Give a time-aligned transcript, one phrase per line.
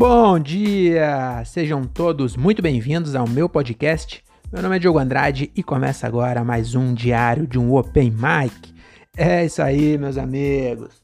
[0.00, 1.42] Bom dia!
[1.44, 4.22] Sejam todos muito bem-vindos ao meu podcast.
[4.52, 8.72] Meu nome é Diogo Andrade e começa agora mais um diário de um Open Mic.
[9.16, 11.02] É isso aí, meus amigos.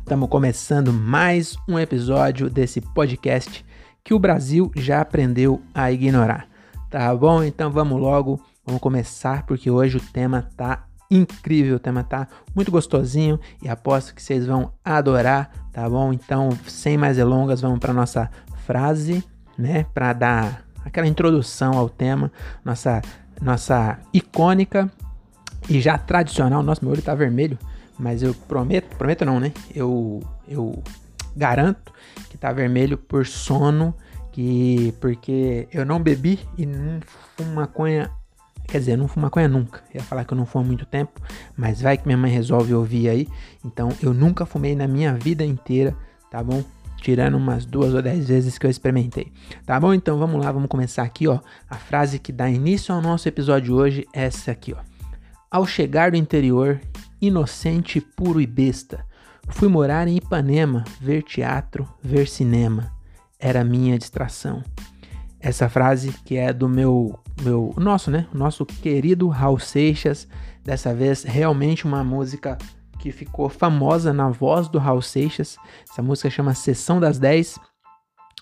[0.00, 3.64] Estamos começando mais um episódio desse podcast
[4.02, 6.48] que o Brasil já aprendeu a ignorar.
[6.90, 7.44] Tá bom?
[7.44, 12.26] Então vamos logo, vamos começar porque hoje o tema tá incrível, o tema tá
[12.56, 16.12] muito gostosinho e aposto que vocês vão adorar, tá bom?
[16.12, 18.30] Então, sem mais delongas, vamos para nossa
[18.64, 19.22] frase,
[19.58, 22.32] né, para dar aquela introdução ao tema,
[22.64, 23.02] nossa
[23.42, 24.90] nossa icônica
[25.68, 27.58] e já tradicional, nosso meu olho tá vermelho,
[27.98, 29.52] mas eu prometo, prometo não, né?
[29.74, 30.82] Eu eu
[31.36, 31.92] garanto
[32.30, 33.94] que tá vermelho por sono,
[34.30, 37.00] que porque eu não bebi e não
[37.36, 38.10] fumo maconha
[38.66, 39.82] Quer dizer, eu não fumo maconha nunca.
[39.92, 41.20] Eu ia falar que eu não fumo há muito tempo,
[41.56, 43.28] mas vai que minha mãe resolve ouvir aí.
[43.64, 45.96] Então, eu nunca fumei na minha vida inteira,
[46.30, 46.64] tá bom?
[46.96, 49.30] Tirando umas duas ou dez vezes que eu experimentei.
[49.66, 49.92] Tá bom?
[49.92, 51.38] Então vamos lá, vamos começar aqui, ó.
[51.68, 54.78] A frase que dá início ao nosso episódio hoje é essa aqui, ó.
[55.50, 56.80] Ao chegar do interior,
[57.20, 59.04] inocente, puro e besta,
[59.48, 62.90] fui morar em Ipanema, ver teatro, ver cinema.
[63.38, 64.62] Era minha distração.
[65.38, 68.26] Essa frase que é do meu meu nosso, né?
[68.32, 70.28] Nosso querido Raul Seixas,
[70.62, 72.56] dessa vez realmente uma música
[72.98, 75.56] que ficou famosa na voz do Raul Seixas.
[75.90, 77.58] Essa música chama Sessão das 10.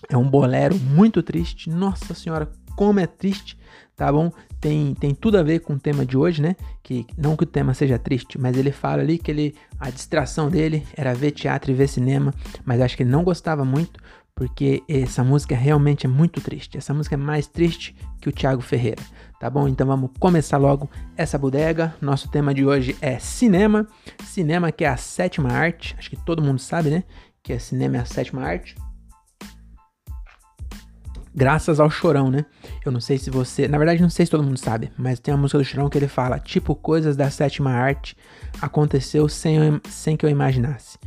[0.09, 1.69] É um bolero muito triste.
[1.69, 3.57] Nossa senhora, como é triste,
[3.95, 4.31] tá bom?
[4.59, 6.55] Tem, tem tudo a ver com o tema de hoje, né?
[6.81, 10.49] Que não que o tema seja triste, mas ele fala ali que ele a distração
[10.49, 13.99] dele era ver teatro e ver cinema, mas acho que ele não gostava muito
[14.35, 16.77] porque essa música realmente é muito triste.
[16.77, 19.01] Essa música é mais triste que o Thiago Ferreira,
[19.39, 19.67] tá bom?
[19.67, 21.93] Então vamos começar logo essa bodega.
[22.01, 23.87] Nosso tema de hoje é cinema.
[24.23, 27.03] Cinema que é a sétima arte, acho que todo mundo sabe, né?
[27.43, 28.75] Que é cinema é a sétima arte.
[31.35, 32.45] Graças ao Chorão, né?
[32.85, 33.67] Eu não sei se você.
[33.67, 35.97] Na verdade, não sei se todo mundo sabe, mas tem uma música do Chorão que
[35.97, 38.15] ele fala: tipo, coisas da sétima arte
[38.61, 40.97] aconteceu sem, sem que eu imaginasse.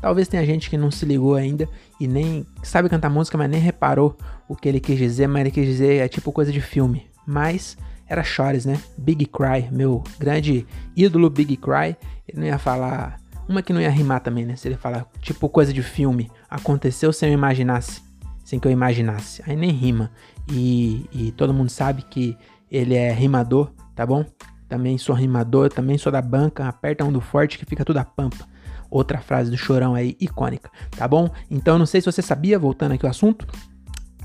[0.00, 1.68] Talvez tenha gente que não se ligou ainda
[2.00, 4.16] e nem sabe cantar música, mas nem reparou
[4.48, 7.06] o que ele quis dizer, mas ele quis dizer é tipo coisa de filme.
[7.26, 7.76] Mas
[8.08, 8.80] era Chores, né?
[8.96, 10.66] Big Cry, meu grande
[10.96, 11.94] ídolo Big Cry.
[12.26, 13.20] Ele não ia falar.
[13.46, 14.56] Uma que não ia rimar também, né?
[14.56, 16.30] Se ele falar tipo coisa de filme.
[16.48, 18.02] Aconteceu sem eu imaginasse.
[18.42, 19.42] Sem que eu imaginasse.
[19.46, 20.10] Aí nem rima.
[20.50, 22.36] E, e todo mundo sabe que
[22.70, 24.24] ele é rimador, tá bom?
[24.68, 26.66] Também sou rimador, também sou da banca.
[26.66, 28.48] Aperta um do forte que fica tudo a pampa
[28.90, 31.30] outra frase do Chorão aí icônica, tá bom?
[31.50, 33.46] Então não sei se você sabia, voltando aqui ao assunto,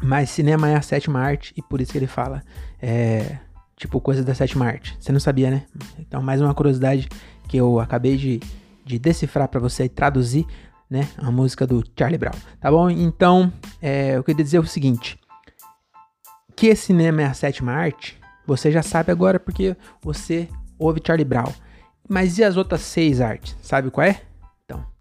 [0.01, 2.41] mas cinema é a sétima arte e por isso que ele fala,
[2.81, 3.37] é,
[3.77, 4.97] tipo, coisas da sétima arte.
[4.99, 5.63] Você não sabia, né?
[5.99, 7.07] Então mais uma curiosidade
[7.47, 8.39] que eu acabei de,
[8.83, 10.45] de decifrar para você e traduzir,
[10.89, 11.07] né?
[11.17, 12.89] A música do Charlie Brown, tá bom?
[12.89, 13.51] Então,
[13.81, 15.19] é, eu queria dizer o seguinte,
[16.55, 20.47] que cinema é a sétima arte, você já sabe agora porque você
[20.77, 21.51] ouve Charlie Brown.
[22.07, 23.57] Mas e as outras seis artes?
[23.61, 24.21] Sabe qual é?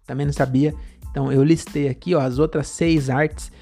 [0.06, 0.74] Também não sabia.
[1.10, 3.52] Então eu listei aqui ó, as outras seis artes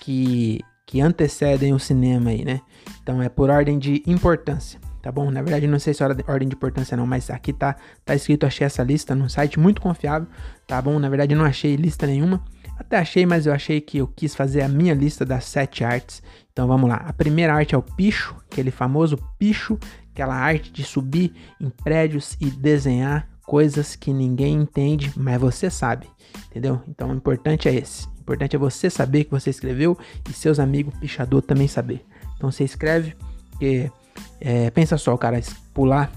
[0.00, 2.60] que, que antecedem o cinema aí, né?
[3.02, 5.30] Então é por ordem de importância, tá bom?
[5.30, 8.46] Na verdade não sei se é ordem de importância não, mas aqui tá, tá escrito,
[8.46, 10.26] achei essa lista num site muito confiável,
[10.66, 10.98] tá bom?
[10.98, 12.42] Na verdade não achei lista nenhuma,
[12.78, 16.22] até achei, mas eu achei que eu quis fazer a minha lista das sete artes.
[16.52, 16.96] Então vamos lá.
[16.96, 19.78] A primeira arte é o picho, aquele famoso picho,
[20.10, 26.08] aquela arte de subir em prédios e desenhar coisas que ninguém entende, mas você sabe,
[26.46, 26.80] entendeu?
[26.88, 28.06] Então o importante é esse.
[28.06, 29.94] O importante é você saber que você escreveu
[30.26, 32.02] e seus amigos pichador também saber.
[32.34, 33.14] Então você escreve,
[33.50, 33.92] porque
[34.40, 35.38] é, pensa só, cara
[35.74, 36.10] pular,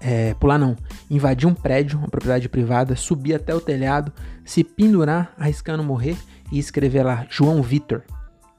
[0.00, 0.74] é, pular não,
[1.08, 4.12] invadir um prédio, uma propriedade privada, subir até o telhado,
[4.44, 6.16] se pendurar, arriscando morrer
[6.50, 8.02] e escrever lá João Vitor.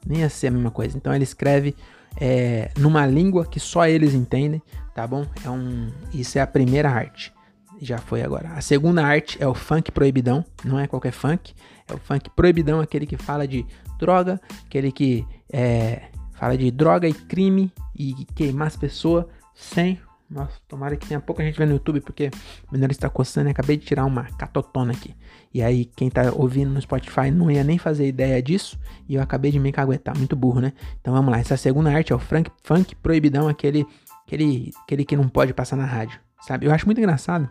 [0.06, 0.96] Nem ia ser a mesma coisa.
[0.96, 1.76] Então ele escreve
[2.18, 4.62] é, numa língua que só eles entendem,
[4.94, 5.26] tá bom?
[5.44, 7.35] É um, isso é a primeira arte
[7.80, 8.50] já foi agora.
[8.50, 11.54] A segunda arte é o funk proibidão, não é qualquer funk,
[11.88, 13.66] é o funk proibidão, aquele que fala de
[13.98, 16.02] droga, aquele que é,
[16.32, 20.00] fala de droga e crime e queimar as pessoas sem.
[20.28, 22.30] Nossa, tomara que tenha pouca gente vendo no YouTube, porque
[22.68, 25.14] o menor está coçando e acabei de tirar uma catotona aqui.
[25.54, 28.76] E aí, quem tá ouvindo no Spotify não ia nem fazer ideia disso,
[29.08, 30.72] e eu acabei de me caguetar, muito burro, né?
[31.00, 33.86] Então vamos lá, essa segunda arte é o funk, funk proibidão, aquele,
[34.26, 36.66] aquele, aquele que não pode passar na rádio, sabe?
[36.66, 37.48] Eu acho muito engraçado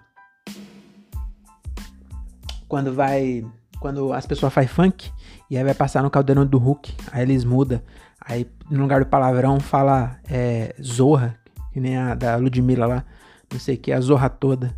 [2.68, 3.46] quando vai.
[3.80, 5.12] Quando as pessoas fazem funk
[5.50, 7.80] e aí vai passar no caldeirão do Hulk, aí eles mudam.
[8.20, 11.38] Aí no lugar do palavrão fala é, zorra,
[11.72, 13.06] que nem a da Ludmilla lá,
[13.52, 14.76] não sei o que, a zorra toda.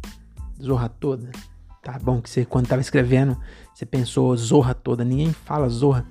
[0.61, 1.29] Zorra toda.
[1.83, 2.19] tá bom?
[2.21, 3.37] Que você, quando tava escrevendo,
[3.73, 5.05] você pensou zorra toda.
[5.05, 6.05] Ninguém fala zorra.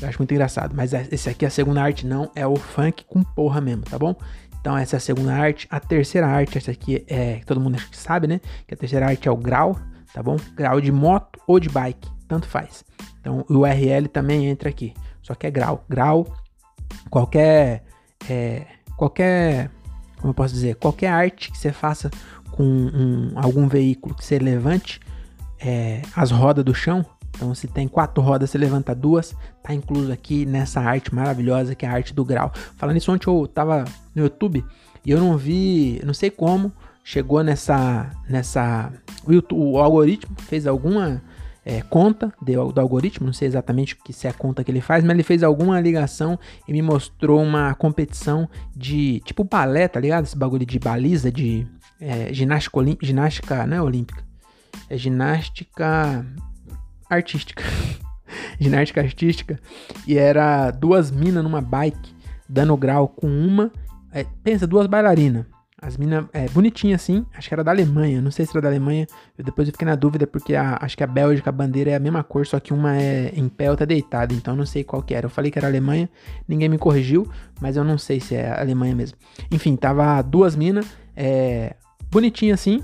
[0.00, 0.74] Eu acho muito engraçado.
[0.74, 3.98] Mas é, esse aqui, a segunda arte, não é o funk com porra mesmo, tá
[3.98, 4.14] bom?
[4.60, 5.66] Então, essa é a segunda arte.
[5.70, 7.40] A terceira arte, essa aqui é.
[7.46, 8.40] Todo mundo sabe, né?
[8.66, 9.78] Que a terceira arte é o grau,
[10.12, 10.36] tá bom?
[10.54, 12.84] Grau de moto ou de bike, tanto faz.
[13.20, 14.94] Então, o URL também entra aqui.
[15.22, 15.84] Só que é grau.
[15.88, 16.26] Grau,
[17.10, 17.84] qualquer.
[18.28, 18.66] É,
[18.96, 19.70] qualquer.
[20.18, 20.76] Como eu posso dizer?
[20.76, 22.10] Qualquer arte que você faça
[22.50, 25.00] com um, algum veículo que você levante
[25.60, 27.04] é, as rodas do chão,
[27.36, 29.34] então, se tem quatro rodas, você levanta duas.
[29.62, 32.50] Tá incluso aqui nessa arte maravilhosa que é a arte do grau.
[32.76, 34.64] Falando isso, ontem eu tava no YouTube
[35.04, 36.72] e eu não vi, não sei como,
[37.06, 38.10] chegou nessa.
[38.28, 38.92] nessa
[39.24, 41.22] o, YouTube, o algoritmo fez alguma
[41.64, 44.80] é, conta do, do, algoritmo, não sei exatamente que se é a conta que ele
[44.80, 46.36] faz, mas ele fez alguma ligação
[46.66, 50.24] e me mostrou uma competição de tipo balé, tá ligado?
[50.24, 51.64] Esse bagulho de baliza, de
[52.00, 54.24] é, ginástica, ginástica, não é olímpica,
[54.90, 56.26] é ginástica
[57.08, 57.62] artística.
[58.58, 59.60] ginástica artística.
[60.08, 62.16] E era duas minas numa bike,
[62.48, 63.70] dando grau com uma.
[64.12, 65.46] É, pensa, duas bailarinas.
[65.86, 68.68] As minas, é, bonitinha assim, acho que era da Alemanha, não sei se era da
[68.68, 69.06] Alemanha,
[69.38, 71.94] eu depois eu fiquei na dúvida, porque a, acho que a Bélgica, a bandeira é
[71.94, 74.82] a mesma cor, só que uma é em pé, outra é deitada, então não sei
[74.82, 75.26] qual que era.
[75.26, 76.10] Eu falei que era Alemanha,
[76.48, 77.30] ninguém me corrigiu,
[77.60, 79.16] mas eu não sei se é Alemanha mesmo.
[79.48, 80.84] Enfim, tava duas minas,
[81.14, 81.76] é,
[82.10, 82.82] bonitinha assim,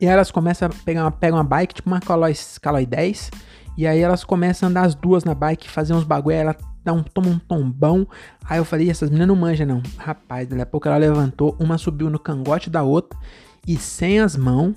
[0.00, 2.32] e elas começam a pegar uma, pegam uma bike, tipo uma Caloi,
[2.62, 3.30] Caloi 10.
[3.76, 6.92] E aí elas começam a andar as duas na bike, fazer uns bagulho, ela dá
[6.92, 8.06] um, toma um tombão.
[8.44, 9.82] Aí eu falei, essas meninas não manjam não.
[9.96, 13.18] Rapaz, daqui a pouco ela levantou, uma subiu no cangote da outra
[13.66, 14.74] e sem as mãos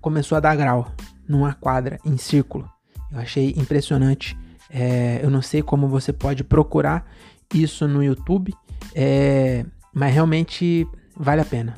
[0.00, 0.92] começou a dar grau
[1.28, 2.68] numa quadra em círculo.
[3.12, 4.36] Eu achei impressionante.
[4.68, 7.08] É, eu não sei como você pode procurar
[7.54, 8.52] isso no YouTube,
[8.94, 9.64] é,
[9.94, 11.74] mas realmente vale a pena.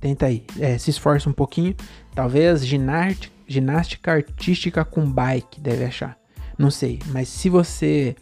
[0.00, 1.74] Tenta aí, é, se esforça um pouquinho.
[2.14, 6.18] Talvez ginástica, ginástica artística com bike, deve achar.
[6.58, 8.16] Não sei, mas se você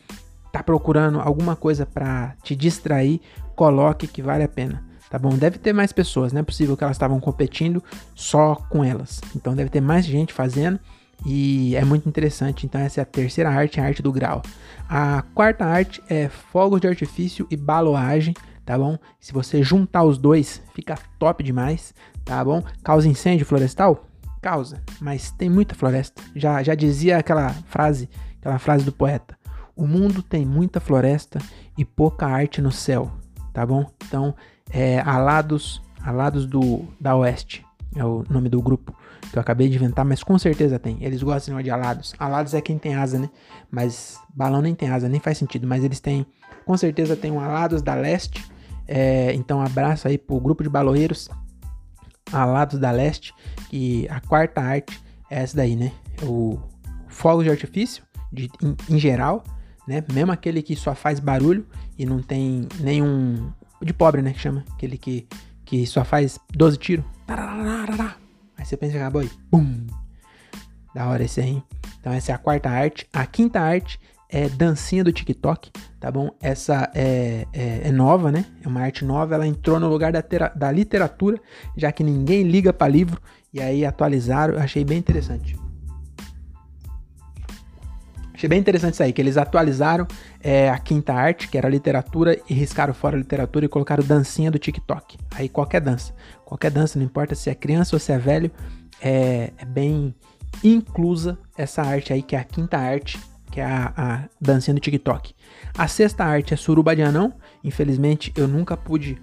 [0.53, 3.21] tá procurando alguma coisa para te distrair,
[3.55, 4.85] coloque que vale a pena.
[5.09, 5.31] Tá bom?
[5.31, 7.83] Deve ter mais pessoas, não é possível que elas estavam competindo
[8.15, 9.21] só com elas.
[9.35, 10.79] Então deve ter mais gente fazendo
[11.27, 12.65] e é muito interessante.
[12.65, 14.41] Então essa é a terceira arte, a arte do grau.
[14.89, 18.35] A quarta arte é fogos de artifício e baloagem
[18.71, 18.97] tá bom?
[19.19, 21.93] Se você juntar os dois, fica top demais,
[22.25, 22.63] tá bom?
[22.85, 24.07] Causa incêndio florestal?
[24.41, 26.23] Causa, mas tem muita floresta.
[26.37, 28.09] Já, já dizia aquela frase,
[28.39, 29.37] aquela frase do poeta:
[29.81, 31.39] O mundo tem muita floresta
[31.77, 33.11] e pouca arte no céu,
[33.53, 33.87] tá bom?
[34.07, 34.35] Então,
[34.71, 37.65] é, Alados, Alados do, da Oeste
[37.97, 38.95] é o nome do grupo
[39.31, 40.99] que eu acabei de inventar, mas com certeza tem.
[41.01, 42.15] Eles gostam de alados.
[42.19, 43.31] Alados é quem tem asa, né?
[43.71, 45.67] Mas balão nem tem asa, nem faz sentido.
[45.67, 46.27] Mas eles têm,
[46.65, 48.45] com certeza tem um alados da leste
[48.93, 51.29] é, então, abraço aí pro grupo de baloeiros
[52.33, 53.33] alados da leste.
[53.73, 55.01] E a quarta arte
[55.31, 55.93] é essa daí, né?
[56.25, 56.59] O
[57.07, 59.45] fogo de artifício, de, em, em geral,
[59.87, 60.05] né?
[60.13, 61.67] Mesmo aquele que só faz barulho
[61.99, 63.51] e não tem nenhum.
[63.83, 64.33] De pobre, né?
[64.33, 64.65] Que chama.
[64.73, 65.27] Aquele que,
[65.65, 67.05] que só faz 12 tiros.
[68.59, 69.31] Aí você pensa que acabou aí.
[69.51, 69.87] Bum!
[70.95, 71.63] Da hora esse aí.
[71.99, 73.09] Então, essa é a quarta arte.
[73.13, 73.99] A quinta arte
[74.29, 76.31] é dancinha do TikTok, tá bom?
[76.41, 78.45] Essa é, é, é, nova, né?
[78.63, 81.41] É uma arte nova, ela entrou no lugar da, tera, da literatura,
[81.77, 83.21] já que ninguém liga para livro,
[83.53, 85.57] e aí atualizaram, achei bem interessante.
[88.41, 90.07] Achei bem interessante isso aí, que eles atualizaram
[90.43, 94.51] é, a quinta arte, que era literatura, e riscaram fora a literatura e colocaram dancinha
[94.51, 95.19] do TikTok.
[95.33, 98.51] Aí qualquer dança, qualquer dança, não importa se é criança ou se é velho,
[98.99, 100.15] é, é bem
[100.65, 103.21] inclusa essa arte aí, que é a quinta arte
[103.51, 105.35] que é a, a dancinha do TikTok.
[105.77, 107.35] A sexta arte é Suruba de Anão.
[107.63, 109.21] Infelizmente, eu nunca pude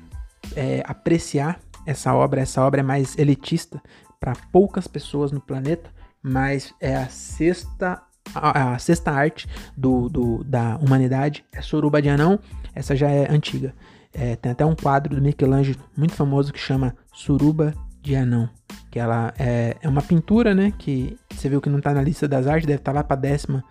[0.56, 2.42] é, apreciar essa obra.
[2.42, 3.82] Essa obra é mais elitista
[4.20, 5.90] para poucas pessoas no planeta,
[6.22, 8.04] mas é a sexta
[8.36, 12.40] a, a sexta arte do, do, da humanidade é Suruba de Anão.
[12.74, 13.74] Essa já é antiga.
[14.14, 18.50] É, tem até um quadro do Michelangelo muito famoso que chama Suruba de Anão.
[18.90, 20.74] Que ela é, é uma pintura, né?
[20.78, 23.16] Que você viu que não está na lista das artes, deve estar tá lá para
[23.16, 23.64] décima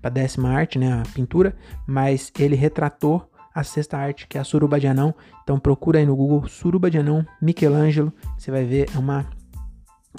[0.00, 1.54] para décima arte, né, a pintura,
[1.86, 5.14] mas ele retratou a sexta arte, que é a Suruba de Anão.
[5.42, 9.26] Então procura aí no Google Suruba de Anão, Michelangelo, você vai ver, é uma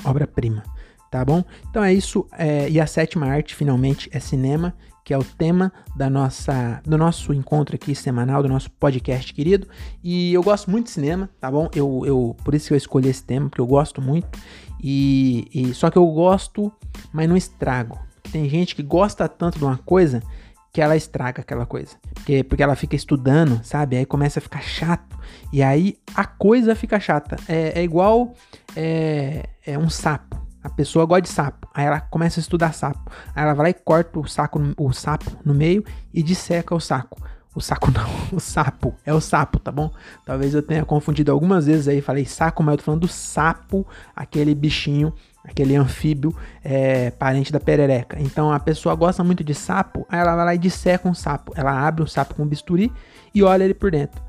[0.04, 0.64] obra-prima,
[1.12, 1.44] tá bom?
[1.70, 5.74] Então é isso, é, e a sétima arte, finalmente, é cinema, que é o tema
[5.96, 9.68] da nossa, do nosso encontro aqui semanal, do nosso podcast querido.
[10.02, 11.70] E eu gosto muito de cinema, tá bom?
[11.76, 14.40] Eu, eu, por isso que eu escolhi esse tema, porque eu gosto muito.
[14.82, 16.72] E, e só que eu gosto,
[17.12, 18.00] mas não estrago,
[18.32, 20.24] tem gente que gosta tanto de uma coisa
[20.72, 21.98] que ela estraga aquela coisa.
[22.14, 23.98] Porque, porque ela fica estudando, sabe?
[23.98, 25.20] Aí começa a ficar chato.
[25.52, 27.36] E aí a coisa fica chata.
[27.48, 28.34] É, é igual
[28.76, 30.41] é, é um sapo.
[30.64, 31.68] A pessoa gosta de sapo.
[31.74, 33.12] Aí ela começa a estudar sapo.
[33.36, 36.80] Aí ela vai lá e corta o, saco, o sapo no meio e disseca o
[36.80, 37.22] saco.
[37.54, 38.96] O saco não, o sapo.
[39.06, 39.92] É o sapo, tá bom?
[40.26, 42.02] Talvez eu tenha confundido algumas vezes aí.
[42.02, 45.14] Falei saco, mas eu tô falando do sapo, aquele bichinho,
[45.44, 48.18] aquele anfíbio é, parente da perereca.
[48.20, 51.54] Então a pessoa gosta muito de sapo, aí ela vai lá e disseca um sapo.
[51.56, 52.92] Ela abre o sapo com bisturi
[53.34, 54.22] e olha ele por dentro.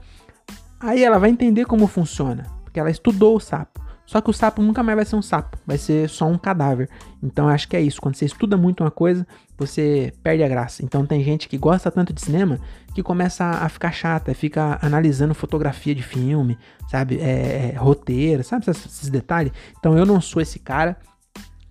[0.80, 3.81] Aí ela vai entender como funciona, porque ela estudou o sapo.
[4.12, 6.86] Só que o sapo nunca mais vai ser um sapo, vai ser só um cadáver.
[7.22, 7.98] Então acho que é isso.
[7.98, 9.26] Quando você estuda muito uma coisa,
[9.56, 10.84] você perde a graça.
[10.84, 12.60] Então tem gente que gosta tanto de cinema
[12.94, 16.58] que começa a ficar chata, fica analisando fotografia de filme,
[16.90, 17.20] sabe?
[17.22, 19.50] É, é, roteiro, sabe esses detalhes?
[19.78, 20.98] Então eu não sou esse cara.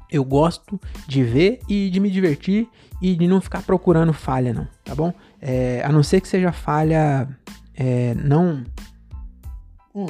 [0.09, 2.67] Eu gosto de ver e de me divertir
[2.99, 5.13] e de não ficar procurando falha, não, tá bom?
[5.39, 7.29] É, a não ser que seja falha
[7.75, 8.63] é, não.
[9.93, 10.07] Hum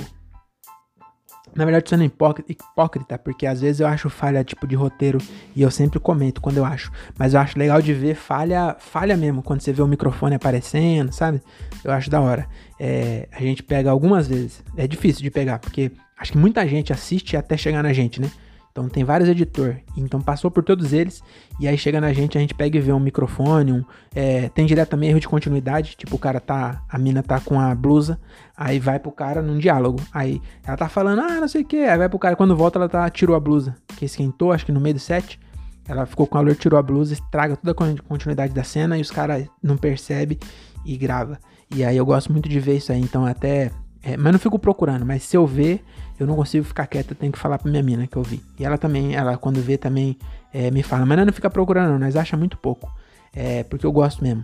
[1.56, 5.18] na verdade, sendo hipócrita, porque às vezes eu acho falha tipo de roteiro
[5.56, 6.92] e eu sempre comento quando eu acho.
[7.18, 11.12] Mas eu acho legal de ver falha, falha mesmo, quando você vê o microfone aparecendo,
[11.12, 11.42] sabe?
[11.84, 12.48] Eu acho da hora.
[12.80, 14.64] É, a gente pega algumas vezes.
[14.78, 18.32] É difícil de pegar, porque acho que muita gente assiste até chegar na gente, né?
[18.72, 21.22] Então tem vários editores, então passou por todos eles,
[21.60, 23.84] e aí chega na gente, a gente pega e vê um microfone, um,
[24.16, 27.60] é, tem direto também erro de continuidade, tipo o cara tá, a mina tá com
[27.60, 28.18] a blusa,
[28.56, 31.84] aí vai pro cara num diálogo, aí ela tá falando, ah, não sei o que,
[31.84, 34.72] aí vai pro cara, quando volta ela tá, tirou a blusa, que esquentou, acho que
[34.72, 35.38] no meio do set,
[35.86, 39.12] ela ficou com calor, tirou a blusa, estraga toda a continuidade da cena, e os
[39.12, 40.40] caras não percebe
[40.86, 41.38] e grava.
[41.76, 43.72] E aí eu gosto muito de ver isso aí, então até,
[44.04, 45.84] é, mas não fico procurando, mas se eu ver
[46.20, 48.44] eu não consigo ficar quieto, eu tenho que falar pra minha mina que eu vi.
[48.60, 50.20] E ela também, ela quando vê também
[50.54, 52.94] é, me fala, mas não fica procurando não, nós acha muito pouco.
[53.34, 54.44] É, porque eu gosto mesmo.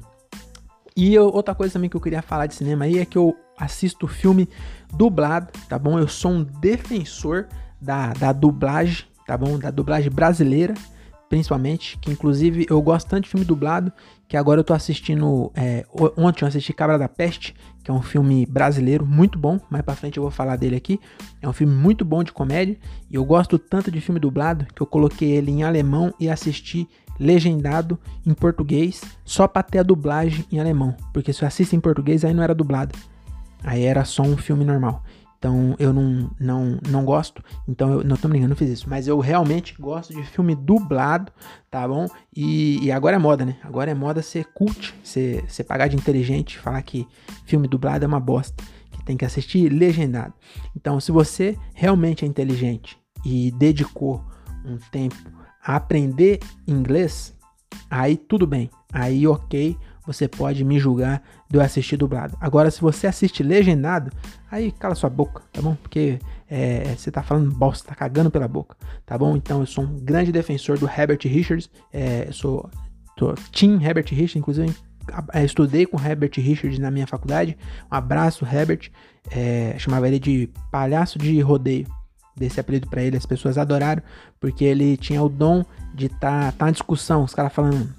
[0.96, 3.36] E eu, outra coisa também que eu queria falar de cinema aí é que eu
[3.56, 4.50] assisto filme
[4.92, 6.00] dublado, tá bom?
[6.00, 7.48] Eu sou um defensor
[7.80, 9.60] da, da dublagem, tá bom?
[9.60, 10.74] Da dublagem brasileira
[11.30, 13.92] principalmente, que inclusive eu gosto tanto de filme dublado,
[14.28, 15.86] que agora eu tô assistindo, é,
[16.18, 19.96] ontem eu assisti Cabra da Peste, que é um filme brasileiro muito bom, mais pra
[19.96, 21.00] frente eu vou falar dele aqui,
[21.42, 22.78] é um filme muito bom de comédia,
[23.10, 26.88] e eu gosto tanto de filme dublado, que eu coloquei ele em alemão e assisti
[27.20, 31.80] legendado em português, só pra ter a dublagem em alemão, porque se eu assisto em
[31.80, 32.98] português aí não era dublado,
[33.64, 35.04] aí era só um filme normal.
[35.38, 37.44] Então eu não, não, não gosto.
[37.68, 38.90] Então eu não tô brincando, não fiz isso.
[38.90, 41.32] Mas eu realmente gosto de filme dublado,
[41.70, 42.08] tá bom?
[42.36, 43.58] E, e agora é moda, né?
[43.64, 47.08] Agora é moda ser cult, ser, ser pagar de inteligente, falar que
[47.46, 50.34] filme dublado é uma bosta, que tem que assistir legendado.
[50.76, 54.24] Então, se você realmente é inteligente e dedicou
[54.66, 55.16] um tempo
[55.64, 57.36] a aprender inglês,
[57.90, 58.70] aí tudo bem.
[58.92, 62.38] Aí ok, você pode me julgar de eu assistir dublado.
[62.40, 64.10] Agora, se você assiste legendado,
[64.50, 65.76] aí cala sua boca, tá bom?
[65.76, 66.18] Porque
[66.50, 69.36] é, você tá falando bosta, tá cagando pela boca, tá bom?
[69.36, 72.70] Então, eu sou um grande defensor do Herbert Richards, é, eu sou,
[73.20, 74.74] sou Team Herbert Richards, inclusive
[75.34, 77.58] é, estudei com Herbert Richards na minha faculdade.
[77.92, 78.90] Um abraço, Herbert.
[79.30, 81.86] É, chamava ele de palhaço de rodeio.
[82.36, 84.04] Desse apelido para ele, as pessoas adoraram,
[84.40, 87.92] porque ele tinha o dom de estar tá, tá na discussão, os caras falando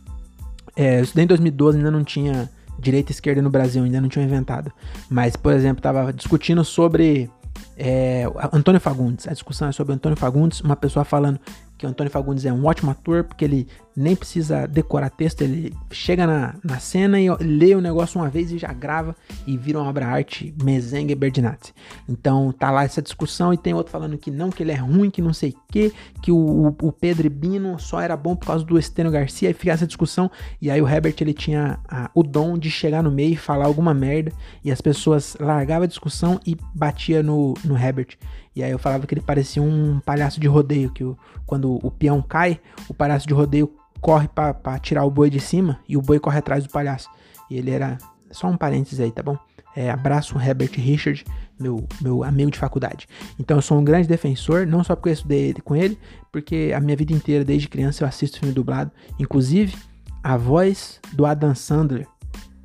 [0.78, 4.08] é, eu estudei em 2012, ainda não tinha direita e esquerda no Brasil, ainda não
[4.08, 4.72] tinha inventado.
[5.10, 7.28] Mas, por exemplo, estava discutindo sobre
[7.76, 9.26] é, Antônio Fagundes.
[9.26, 11.40] A discussão é sobre Antônio Fagundes, uma pessoa falando
[11.78, 15.74] que o Antônio Fagundes é um ótimo ator, porque ele nem precisa decorar texto, ele
[15.90, 19.78] chega na, na cena e lê o negócio uma vez e já grava e vira
[19.80, 21.74] uma obra-arte mezengue Berdinazzi.
[22.08, 25.10] Então tá lá essa discussão e tem outro falando que não, que ele é ruim,
[25.10, 25.92] que não sei o que,
[26.22, 29.72] que o, o Pedro Bino só era bom por causa do Estênio Garcia, e fica
[29.72, 30.30] essa discussão,
[30.60, 33.66] e aí o Herbert ele tinha a, o dom de chegar no meio e falar
[33.66, 34.32] alguma merda,
[34.64, 38.16] e as pessoas largavam a discussão e batia no, no Herbert.
[38.58, 41.92] E aí eu falava que ele parecia um palhaço de rodeio, que o, quando o
[41.92, 46.02] peão cai, o palhaço de rodeio corre para tirar o boi de cima e o
[46.02, 47.08] boi corre atrás do palhaço.
[47.48, 47.98] E ele era.
[48.32, 49.38] Só um parênteses aí, tá bom?
[49.76, 51.24] É, abraço Herbert Richard,
[51.58, 53.06] meu, meu amigo de faculdade.
[53.38, 55.96] Então eu sou um grande defensor, não só porque eu estudei com ele,
[56.32, 58.90] porque a minha vida inteira, desde criança, eu assisto filme dublado.
[59.20, 59.76] Inclusive,
[60.20, 62.08] a voz do Adam Sandler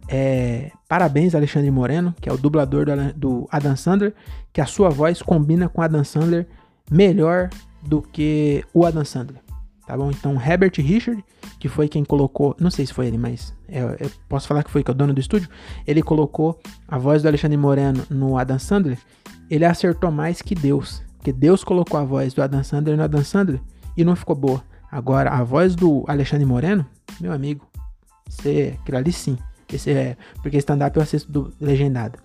[0.07, 4.13] é, parabéns, Alexandre Moreno, que é o dublador do, do Adam Sandler,
[4.53, 6.48] que a sua voz combina com Adam Sandler
[6.89, 7.50] melhor
[7.81, 9.41] do que o Adam Sandler.
[9.86, 10.10] Tá bom?
[10.12, 11.24] Então, Herbert Richard,
[11.60, 14.72] que foi quem colocou, não sei se foi ele, mas eu, eu posso falar que
[14.72, 15.50] foi que é o dono do estúdio,
[15.86, 16.57] ele colocou
[16.88, 18.98] a voz do Alexandre Moreno no Adam Sandler,
[19.50, 23.24] ele acertou mais que Deus, porque Deus colocou a voz do Adam Sandler no Adam
[23.24, 23.60] Sandler
[23.98, 24.63] e não ficou boa.
[24.89, 26.86] Agora, a voz do Alexandre Moreno,
[27.19, 27.67] meu amigo,
[28.29, 29.38] você, aquilo ali sim,
[29.72, 32.19] esse é, porque stand-up eu assisto do, legendado.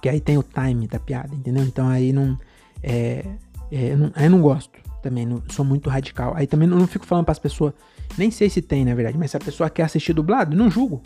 [0.00, 1.62] Porque aí tem o time da piada, entendeu?
[1.62, 2.38] Então aí não.
[2.82, 3.22] É,
[3.70, 4.78] é, não aí não gosto.
[5.02, 6.32] Também não sou muito radical.
[6.34, 7.74] Aí também não, não fico falando para as pessoas,
[8.16, 11.02] nem sei se tem, na verdade, mas se a pessoa quer assistir dublado, não julgo.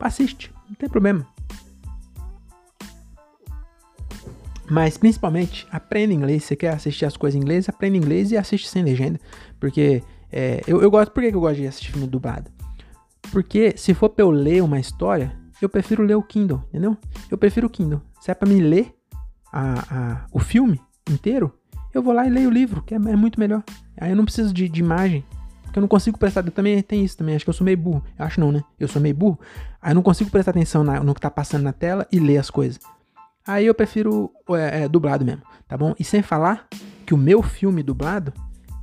[0.00, 1.24] Assiste, não tem problema.
[4.68, 6.42] Mas principalmente, aprenda inglês.
[6.42, 9.20] Se você quer assistir as coisas em inglês, aprenda inglês e assiste sem legenda.
[9.60, 11.12] Porque é, eu, eu gosto.
[11.12, 12.50] Por que eu gosto de assistir filme dublado?
[13.30, 15.32] Porque se for pra eu ler uma história,
[15.64, 16.96] eu prefiro ler o Kindle, entendeu?
[17.30, 18.00] Eu prefiro o Kindle.
[18.20, 18.94] Se é pra me ler
[19.52, 21.52] a, a, o filme inteiro,
[21.92, 23.62] eu vou lá e leio o livro, que é, é muito melhor.
[24.00, 25.24] Aí eu não preciso de, de imagem.
[25.62, 28.02] Porque eu não consigo prestar também tem isso também, acho que eu sou meio burro.
[28.18, 28.62] Eu acho não, né?
[28.78, 29.38] Eu sou meio burro.
[29.82, 32.38] Aí eu não consigo prestar atenção na, no que tá passando na tela e ler
[32.38, 32.78] as coisas.
[33.46, 35.94] Aí eu prefiro é, é, dublado mesmo, tá bom?
[35.98, 36.68] E sem falar
[37.06, 38.32] que o meu filme dublado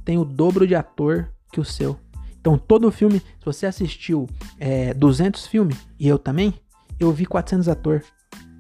[0.03, 1.99] tem o dobro de ator que o seu.
[2.39, 4.27] Então todo filme, se você assistiu
[4.59, 6.53] é, 200 filmes, e eu também,
[6.99, 8.03] eu vi 400 ator.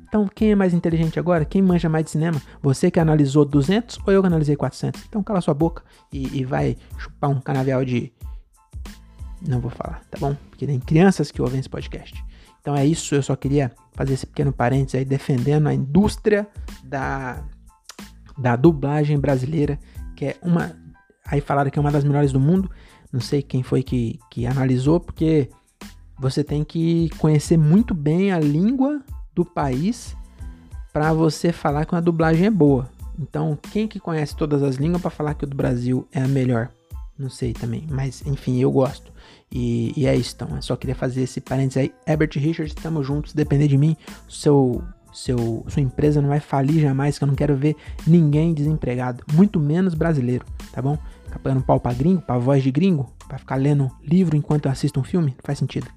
[0.07, 1.43] Então quem é mais inteligente agora?
[1.43, 2.41] Quem manja mais de cinema?
[2.61, 5.03] Você que analisou 200 ou eu que analisei 400?
[5.07, 8.11] Então cala sua boca e, e vai chupar um canavial de...
[9.45, 10.35] Não vou falar, tá bom?
[10.49, 12.23] Porque tem crianças que ouvem esse podcast.
[12.61, 16.47] Então é isso, eu só queria fazer esse pequeno parênteses aí defendendo a indústria
[16.83, 17.43] da,
[18.35, 19.77] da dublagem brasileira,
[20.15, 20.75] que é uma.
[21.27, 22.71] Aí falaram que é uma das melhores do mundo.
[23.11, 25.49] Não sei quem foi que, que analisou, porque
[26.17, 29.01] você tem que conhecer muito bem a língua
[29.33, 30.15] do país
[30.93, 32.89] para você falar que uma dublagem é boa.
[33.19, 36.27] Então, quem que conhece todas as línguas para falar que o do Brasil é a
[36.27, 36.69] melhor?
[37.17, 39.11] Não sei também, mas enfim, eu gosto.
[39.51, 40.55] E, e, é isso, então.
[40.55, 41.93] Eu só queria fazer esse parênteses aí.
[42.05, 43.33] Herbert Richards, estamos juntos.
[43.33, 43.95] Depender de mim,
[44.27, 49.23] seu, seu, sua empresa não vai falir jamais, que eu não quero ver ninguém desempregado.
[49.33, 50.97] Muito menos brasileiro, tá bom?
[51.23, 54.71] Ficar pagando pau pra gringo, pra voz de gringo, pra ficar lendo livro enquanto eu
[54.71, 55.87] assisto um filme, não faz sentido.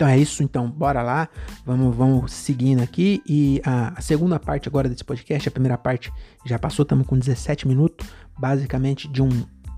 [0.00, 1.28] Então é isso, então bora lá,
[1.62, 6.10] vamos, vamos seguindo aqui e a, a segunda parte agora desse podcast, a primeira parte
[6.46, 9.28] já passou, estamos com 17 minutos, basicamente de um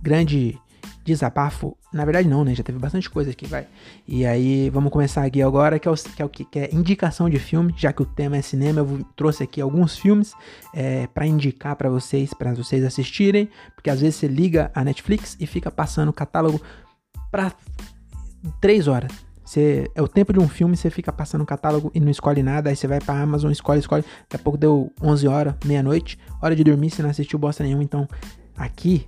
[0.00, 0.56] grande
[1.04, 1.76] desabafo.
[1.92, 2.54] Na verdade, não, né?
[2.54, 3.66] Já teve bastante coisa aqui, vai.
[4.06, 7.28] E aí, vamos começar aqui agora, que é o que, é, o que é indicação
[7.28, 8.78] de filme, já que o tema é cinema.
[8.78, 10.34] Eu trouxe aqui alguns filmes
[10.72, 15.36] é, para indicar para vocês, para vocês assistirem, porque às vezes você liga a Netflix
[15.40, 16.62] e fica passando o catálogo
[17.28, 17.52] para
[18.60, 19.31] três horas.
[19.52, 22.42] Você, é o tempo de um filme, você fica passando o catálogo e não escolhe
[22.42, 26.18] nada, aí você vai pra Amazon, escolhe, escolhe, daqui a pouco deu 11 horas, meia-noite,
[26.40, 28.08] hora de dormir, você não assistiu bosta nenhuma, então
[28.56, 29.06] aqui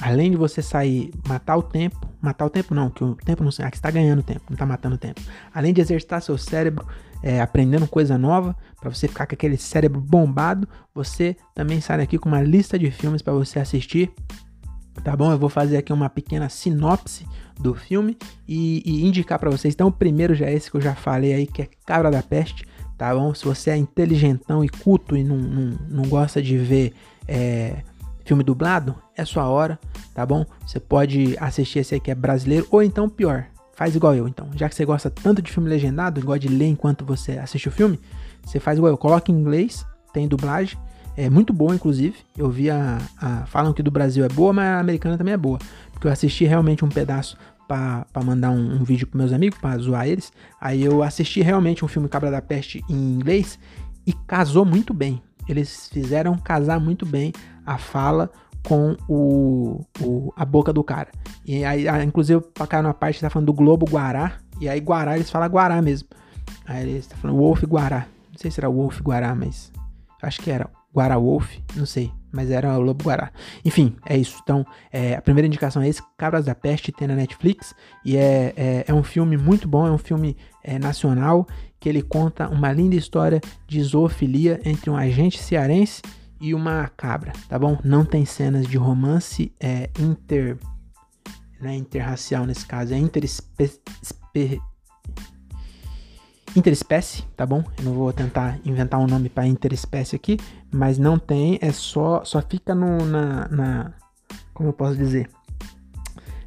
[0.00, 3.50] além de você sair, matar o tempo, matar o tempo não, que o tempo não
[3.64, 5.20] aqui está ganhando tempo, não está matando tempo.
[5.54, 6.84] Além de exercitar seu cérebro,
[7.22, 12.18] é, aprendendo coisa nova, para você ficar com aquele cérebro bombado, você também sai aqui
[12.18, 14.12] com uma lista de filmes para você assistir.
[15.04, 15.30] Tá bom?
[15.30, 17.24] Eu vou fazer aqui uma pequena sinopse
[17.60, 19.74] do filme e, e indicar para vocês.
[19.74, 22.22] Então, o primeiro já é esse que eu já falei aí, que é Cabra da
[22.22, 23.34] Peste, tá bom?
[23.34, 26.92] Se você é inteligentão e culto e não, não, não gosta de ver
[27.28, 27.76] é,
[28.24, 29.78] filme dublado, é sua hora,
[30.14, 30.44] tá bom?
[30.66, 34.48] Você pode assistir esse aqui é brasileiro, ou então pior, faz igual eu então.
[34.54, 37.72] Já que você gosta tanto de filme legendado, gosta de ler enquanto você assiste o
[37.72, 37.98] filme,
[38.44, 40.78] você faz igual eu, coloca em inglês, tem dublagem,
[41.16, 42.16] é muito boa inclusive.
[42.36, 45.36] Eu vi a, a falam que do Brasil é boa, mas a americana também é
[45.38, 45.58] boa,
[45.92, 49.78] porque eu assisti realmente um pedaço para mandar um, um, vídeo para meus amigos, para
[49.78, 50.32] zoar eles.
[50.60, 53.58] Aí eu assisti realmente um filme Cabra da Peste em inglês
[54.06, 55.22] e casou muito bem.
[55.48, 57.32] Eles fizeram casar muito bem
[57.64, 58.30] a fala
[58.66, 61.10] com o, o, a boca do cara.
[61.44, 65.16] E aí, inclusive, pra cá na parte tá falando do Globo Guará, e aí Guará
[65.16, 66.08] eles falam Guará mesmo.
[66.66, 68.06] Aí eles tá falando Wolf Guará.
[68.30, 69.70] Não sei se era Wolf Guará, mas
[70.22, 73.32] acho que era Guará Wolf, não sei, mas era o Lobo Guará.
[73.64, 74.38] Enfim, é isso.
[74.42, 78.54] Então, é, a primeira indicação é esse, Cabras da Peste, tem na Netflix, e é,
[78.56, 81.48] é, é um filme muito bom, é um filme é, nacional,
[81.80, 86.00] que ele conta uma linda história de zoofilia entre um agente cearense
[86.40, 87.78] e uma cabra, tá bom?
[87.84, 90.56] Não tem cenas de romance é, inter.
[91.60, 93.80] Não é interracial nesse caso, é interespécie.
[96.56, 97.64] Interespécie, tá bom?
[97.78, 100.38] Eu não vou tentar inventar um nome para interespécie aqui,
[100.70, 103.92] mas não tem, é só só fica no, na, na
[104.52, 105.28] como eu posso dizer,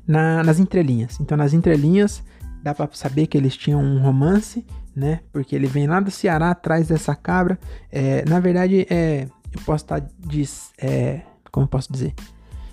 [0.08, 1.20] na, nas entrelinhas.
[1.20, 2.24] Então nas entrelinhas
[2.64, 4.66] dá para saber que eles tinham um romance,
[4.96, 5.20] né?
[5.34, 7.60] Porque ele vem lá do Ceará atrás dessa cabra.
[7.92, 12.14] É, na verdade é eu posso estar tá diz, é, como eu posso dizer?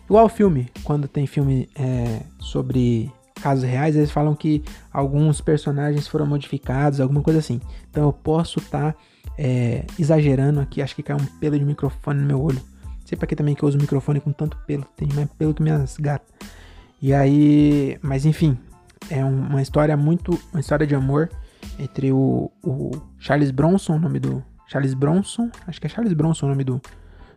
[0.04, 3.10] Igual filme, quando tem filme é, sobre
[3.44, 7.60] casos reais, eles falam que alguns personagens foram modificados, alguma coisa assim.
[7.90, 8.98] Então eu posso estar tá,
[9.36, 12.60] é, exagerando aqui, acho que caiu um pelo de microfone no meu olho.
[13.04, 15.62] Sei pra que também que eu uso microfone com tanto pelo, tem mais pelo que
[15.62, 16.32] minhas gatas.
[17.02, 18.56] E aí, mas enfim,
[19.10, 21.28] é uma história muito, uma história de amor
[21.78, 26.46] entre o, o Charles Bronson, o nome do, Charles Bronson, acho que é Charles Bronson
[26.46, 26.80] o nome do,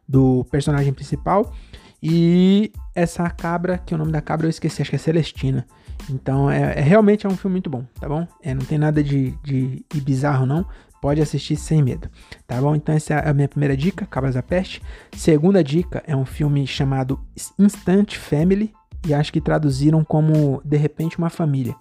[0.07, 1.53] do personagem principal.
[2.01, 5.65] E essa cabra, que é o nome da cabra eu esqueci, acho que é Celestina.
[6.09, 8.27] Então é, é realmente é um filme muito bom, tá bom?
[8.41, 10.65] É, não tem nada de, de, de, bizarro não.
[11.01, 12.09] Pode assistir sem medo,
[12.47, 12.75] tá bom?
[12.75, 14.81] Então essa é a minha primeira dica, Cabras da Peste.
[15.13, 17.19] Segunda dica é um filme chamado
[17.59, 18.73] Instant Family
[19.07, 21.75] e acho que traduziram como De repente uma família,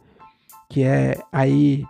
[0.68, 1.84] que é aí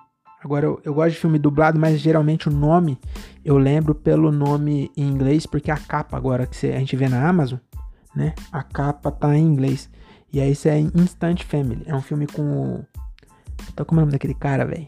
[0.47, 2.97] Agora, eu, eu, gosto de filme dublado, mas geralmente o nome
[3.45, 7.29] eu lembro pelo nome em inglês, porque a capa agora que a gente vê na
[7.29, 7.59] Amazon,
[8.15, 8.33] né?
[8.53, 9.91] A capa tá em inglês.
[10.37, 11.83] E aí isso é Instant Family.
[11.87, 12.85] É um filme com
[13.87, 14.87] como é o nome daquele cara, velho?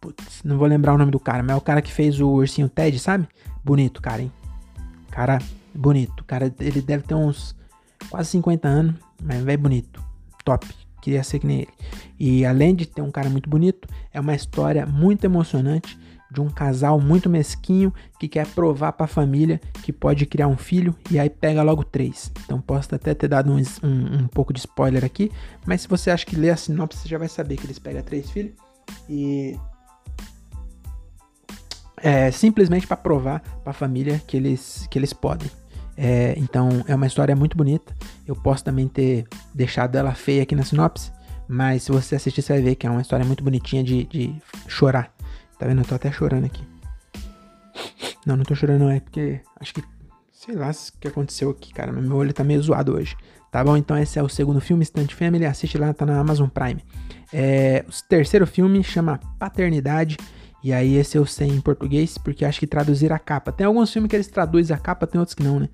[0.00, 2.30] Putz, não vou lembrar o nome do cara, mas é o cara que fez o
[2.30, 3.28] ursinho Ted, sabe?
[3.62, 4.32] Bonito, cara, hein?
[5.10, 5.38] Cara,
[5.74, 6.24] bonito.
[6.24, 7.54] Cara, ele deve ter uns
[8.08, 10.02] quase 50 anos, mas é bonito.
[10.42, 10.66] Top
[11.02, 11.72] queria ser que nem ele.
[12.18, 15.98] E além de ter um cara muito bonito, é uma história muito emocionante
[16.34, 20.56] de um casal muito mesquinho que quer provar para a família que pode criar um
[20.56, 22.30] filho e aí pega logo três.
[22.44, 25.30] Então posso até ter dado um, um, um pouco de spoiler aqui,
[25.64, 28.02] mas se você acha que lê a sinopse, você já vai saber que eles pegam
[28.02, 28.52] três filhos
[29.08, 29.56] e
[31.96, 35.50] é simplesmente para provar para a família que eles que eles podem.
[35.96, 37.94] É, então é uma história muito bonita.
[38.26, 41.12] Eu posso também ter deixado ela feia aqui na sinopse,
[41.46, 44.34] mas se você assistir, você vai ver que é uma história muito bonitinha de, de
[44.66, 45.13] chorar.
[45.58, 45.80] Tá vendo?
[45.80, 46.62] Eu tô até chorando aqui.
[48.26, 48.90] Não, não tô chorando, não.
[48.90, 49.82] É porque acho que.
[50.32, 51.92] Sei lá o que aconteceu aqui, cara.
[51.92, 53.16] Meu olho tá meio zoado hoje.
[53.50, 53.76] Tá bom?
[53.76, 55.46] Então esse é o segundo filme, Stunt Family.
[55.46, 56.84] Assiste lá, tá na Amazon Prime.
[57.32, 60.16] É, o terceiro filme chama Paternidade.
[60.62, 63.52] E aí esse eu sei em português, porque acho que traduzir a capa.
[63.52, 65.68] Tem alguns filmes que eles traduzem a capa, tem outros que não, né?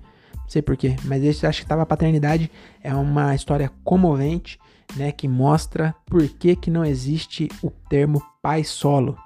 [0.51, 2.51] sei porquê, mas esse acho que tava paternidade
[2.83, 4.59] é uma história comovente,
[4.97, 9.17] né, que mostra por que, que não existe o termo pai solo.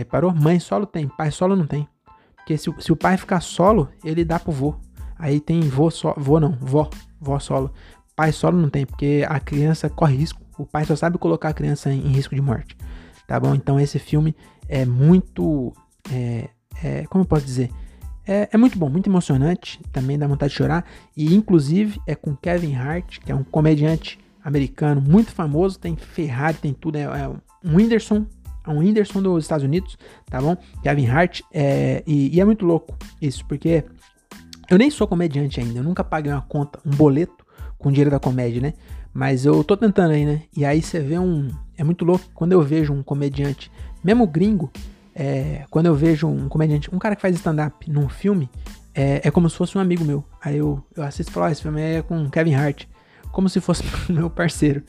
[0.00, 0.34] Reparou?
[0.34, 1.86] Mãe solo tem, pai solo não tem.
[2.36, 4.74] Porque se, se o pai ficar solo, ele dá pro vô.
[5.18, 6.88] Aí tem vô só, vô não, vó,
[7.20, 7.70] vó solo.
[8.16, 10.40] Pai solo não tem, porque a criança corre risco.
[10.58, 12.76] O pai só sabe colocar a criança em, em risco de morte.
[13.26, 13.54] Tá bom?
[13.54, 14.34] Então esse filme
[14.68, 15.72] é muito.
[16.10, 16.48] É,
[16.82, 17.70] é, como eu posso dizer?
[18.26, 20.84] É, é, muito bom, muito emocionante, também dá vontade de chorar.
[21.14, 26.56] E inclusive é com Kevin Hart, que é um comediante americano muito famoso, tem Ferrari,
[26.56, 28.39] tem tudo, é, é um Whindersson, é
[28.70, 30.56] um Whindersson dos Estados Unidos, tá bom?
[30.82, 33.84] Kevin Hart, é, e, e é muito louco isso, porque
[34.70, 37.44] eu nem sou comediante ainda, eu nunca paguei uma conta, um boleto
[37.78, 38.74] com dinheiro da comédia, né?
[39.12, 40.42] Mas eu tô tentando aí, né?
[40.56, 41.48] E aí você vê um.
[41.76, 43.70] É muito louco quando eu vejo um comediante,
[44.04, 44.70] mesmo gringo,
[45.14, 48.48] é, quando eu vejo um comediante, um cara que faz stand-up num filme,
[48.94, 50.24] é, é, como se fosse um amigo meu.
[50.40, 52.84] Aí eu, eu assisto e falo, ah, esse filme é com Kevin Hart.
[53.32, 54.82] Como se fosse meu parceiro.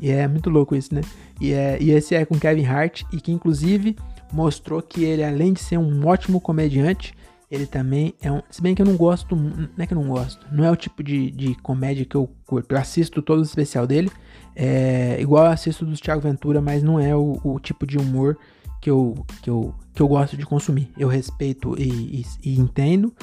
[0.00, 1.00] E é muito louco isso, né?
[1.40, 3.96] E, é, e esse é com Kevin Hart, e que inclusive
[4.32, 7.14] mostrou que ele, além de ser um ótimo comediante,
[7.50, 8.42] ele também é um.
[8.50, 9.36] Se bem que eu não gosto.
[9.36, 10.46] Não é que eu não gosto.
[10.50, 12.74] Não é o tipo de, de comédia que eu curto.
[12.74, 14.10] Eu assisto todo o especial dele.
[14.56, 18.36] É, igual eu assisto dos Thiago Ventura, mas não é o, o tipo de humor
[18.80, 20.90] que eu, que eu, que eu gosto de consumir.
[20.98, 23.14] Eu respeito e, e, e entendo,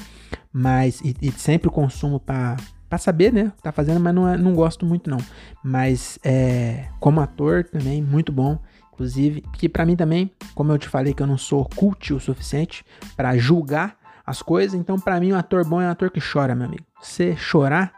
[0.52, 2.58] mas e, e sempre consumo para
[2.92, 5.18] para saber, né, tá fazendo, mas não, é, não gosto muito não.
[5.64, 8.60] Mas é, como ator também muito bom,
[8.92, 12.20] inclusive, que para mim também, como eu te falei que eu não sou cult o
[12.20, 12.84] suficiente
[13.16, 16.54] para julgar as coisas, então para mim um ator bom é um ator que chora,
[16.54, 16.84] meu amigo.
[17.02, 17.94] Se chorar,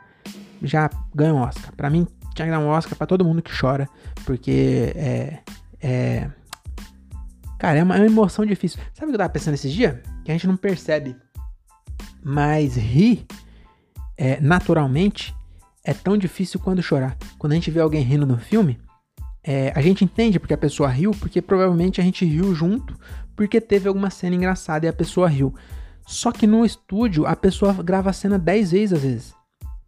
[0.62, 1.74] já ganha um Oscar.
[1.76, 3.90] Para mim tinha que dar um Oscar para todo mundo que chora,
[4.24, 5.40] porque é,
[5.82, 6.30] é
[7.58, 8.80] Cara, é uma, é uma emoção difícil.
[8.94, 9.96] Sabe o que eu tava pensando esses dias?
[10.24, 11.16] Que a gente não percebe.
[12.24, 13.26] Mas rir
[14.18, 15.36] é, naturalmente
[15.84, 17.18] é tão difícil quanto chorar.
[17.38, 18.80] Quando a gente vê alguém rindo no filme,
[19.44, 22.98] é, a gente entende porque a pessoa riu, porque provavelmente a gente riu junto,
[23.36, 25.54] porque teve alguma cena engraçada e a pessoa riu.
[26.06, 29.36] Só que no estúdio a pessoa grava a cena 10 vezes às vezes.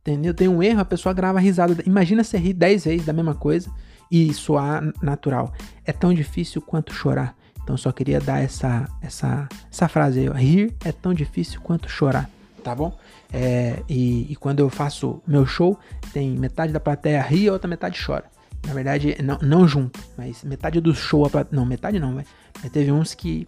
[0.01, 0.33] Entendeu?
[0.33, 1.81] Tem um erro, a pessoa grava a risada.
[1.85, 3.71] Imagina você rir 10 vezes da mesma coisa
[4.11, 5.53] e soar natural.
[5.83, 7.35] É tão difícil quanto chorar.
[7.63, 12.29] Então só queria dar essa, essa, essa frase aí, rir é tão difícil quanto chorar,
[12.65, 12.97] tá bom?
[13.31, 15.79] É, e, e, quando eu faço meu show,
[16.11, 18.25] tem metade da plateia ri e a outra metade chora.
[18.65, 22.25] Na verdade, não, não junto, mas metade do show, a plateia, não, metade não, vai.
[22.63, 23.47] Mas teve uns que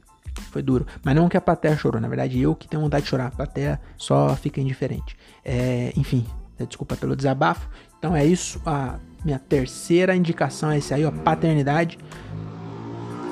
[0.52, 0.86] foi duro.
[1.04, 3.32] Mas não que a plateia chorou, na verdade eu que tenho vontade de chorar, a
[3.32, 5.18] plateia só fica indiferente.
[5.44, 6.24] É, enfim,
[6.68, 7.68] desculpa pelo desabafo.
[7.98, 11.98] Então é isso, a minha terceira indicação é esse aí, ó, paternidade.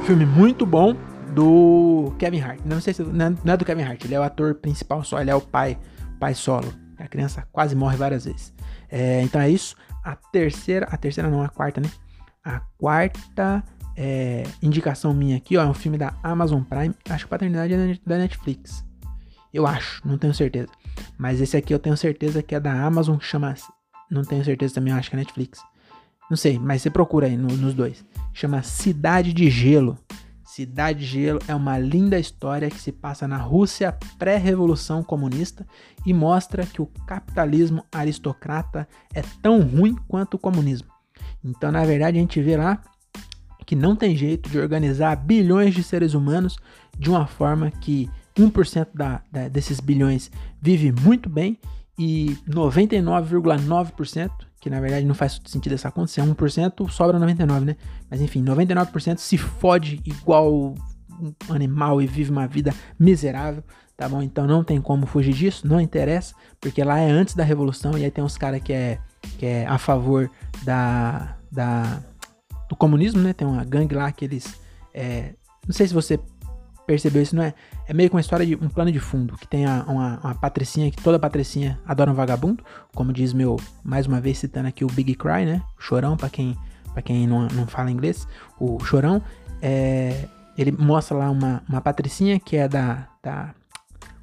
[0.08, 0.96] Filme muito bom
[1.36, 2.62] do Kevin Hart.
[2.66, 5.30] Não sei se não é do Kevin Hart, ele é o ator principal só, ele
[5.30, 5.78] é o pai,
[6.20, 6.74] pai solo.
[6.98, 8.54] A criança quase morre várias vezes.
[8.90, 9.76] É, então é isso.
[10.04, 11.90] A terceira, a terceira não, a quarta, né?
[12.44, 13.64] A quarta
[13.98, 16.96] é, indicação minha aqui, ó, é um filme da Amazon Prime.
[17.10, 18.86] Acho que Paternidade é da Netflix.
[19.54, 20.70] Eu acho, não tenho certeza.
[21.18, 23.54] Mas esse aqui eu tenho certeza que é da Amazon, chama.
[24.10, 25.60] Não tenho certeza também, eu acho que é Netflix.
[26.30, 28.06] Não sei, mas você procura aí no, nos dois.
[28.34, 29.98] Chama Cidade de Gelo.
[30.56, 35.68] Cidade de Gelo é uma linda história que se passa na Rússia pré-revolução comunista
[36.06, 40.88] e mostra que o capitalismo aristocrata é tão ruim quanto o comunismo.
[41.44, 42.82] Então, na verdade, a gente vê lá
[43.66, 46.56] que não tem jeito de organizar bilhões de seres humanos
[46.98, 51.60] de uma forma que 1% da, da, desses bilhões vive muito bem
[51.98, 54.30] e 99,9%,
[54.60, 57.76] que na verdade não faz sentido essa conta, se é 1%, sobra 99%, né?
[58.10, 60.76] Mas enfim, 99% se fode igual
[61.20, 63.64] um animal e vive uma vida miserável,
[63.96, 64.22] tá bom?
[64.22, 68.04] Então não tem como fugir disso, não interessa, porque lá é antes da revolução e
[68.04, 69.00] aí tem uns caras que é,
[69.38, 70.30] que é a favor
[70.64, 72.04] da, da,
[72.70, 73.34] do comunismo, né?
[73.34, 74.60] Tem uma gangue lá que eles.
[74.94, 75.34] É,
[75.66, 76.20] não sei se você
[76.86, 77.54] percebeu isso, não é?
[77.88, 80.36] É meio que uma história de um plano de fundo, que tem a, uma, uma
[80.36, 84.84] patricinha, que toda patricinha adora um vagabundo, como diz meu, mais uma vez citando aqui
[84.84, 85.62] o Big Cry, né?
[85.78, 86.56] O chorão, para quem,
[86.94, 88.28] pra quem não, não fala inglês,
[88.60, 89.22] o chorão,
[89.62, 93.54] é, ele mostra lá uma, uma patricinha que é da, da,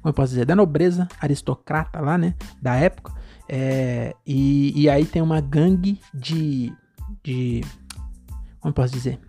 [0.01, 2.33] como eu posso dizer, da nobreza aristocrata lá, né?
[2.61, 3.13] Da época,
[3.47, 6.73] é, e, e aí tem uma gangue de,
[7.23, 7.61] de,
[8.59, 9.19] como eu posso dizer?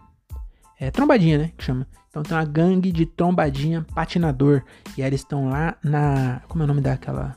[0.78, 1.52] É trombadinha, né?
[1.56, 1.86] Que chama.
[2.14, 4.62] Então tem uma gangue de trombadinha patinador.
[4.96, 6.40] E aí eles estão lá na.
[6.46, 7.36] Como é o nome daquela.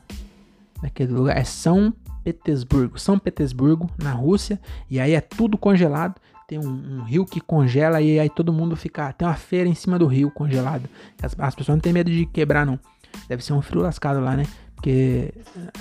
[0.79, 1.35] Daquele lugar?
[1.35, 1.91] É São
[2.23, 2.99] Petersburgo.
[2.99, 4.61] São Petersburgo, na Rússia.
[4.87, 6.21] E aí é tudo congelado.
[6.47, 9.11] Tem um, um, rio que congela e aí todo mundo fica.
[9.13, 10.87] Tem uma feira em cima do rio congelado.
[11.23, 12.79] As, as pessoas não têm medo de quebrar, não.
[13.27, 14.45] Deve ser um frio lascado lá, né?
[14.75, 15.33] Porque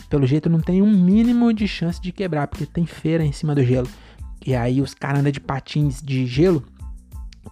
[0.09, 3.55] pelo jeito não tem um mínimo de chance de quebrar, porque tem feira em cima
[3.55, 3.89] do gelo.
[4.47, 6.65] E aí os caras andam de patins de gelo,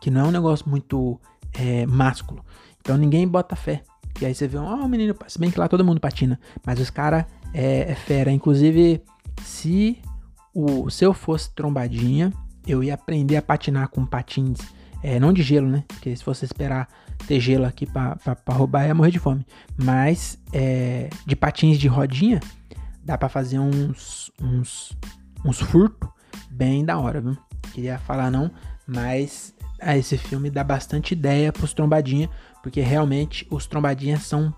[0.00, 1.20] que não é um negócio muito
[1.54, 2.44] é, másculo.
[2.80, 3.82] Então ninguém bota fé.
[4.20, 6.78] E aí você vê, ó, oh, menino, se bem que lá todo mundo patina, mas
[6.78, 8.30] os caras é, é, fera.
[8.30, 9.02] Inclusive,
[9.42, 9.98] se,
[10.54, 12.32] o, se eu fosse trombadinha,
[12.66, 14.58] eu ia aprender a patinar com patins,
[15.02, 15.84] é, não de gelo, né?
[15.88, 16.88] Porque se fosse esperar
[17.26, 19.44] ter gelo aqui pra, pra, pra roubar, ia morrer de fome.
[19.76, 22.40] Mas é, de patins de rodinha,
[23.02, 24.96] dá pra fazer uns, uns,
[25.44, 26.08] uns furtos
[26.50, 27.36] bem da hora, viu?
[27.72, 28.50] Queria falar não,
[28.86, 32.28] mas ah, esse filme dá bastante ideia pros trombadinha,
[32.62, 34.54] porque realmente os trombadinhas são,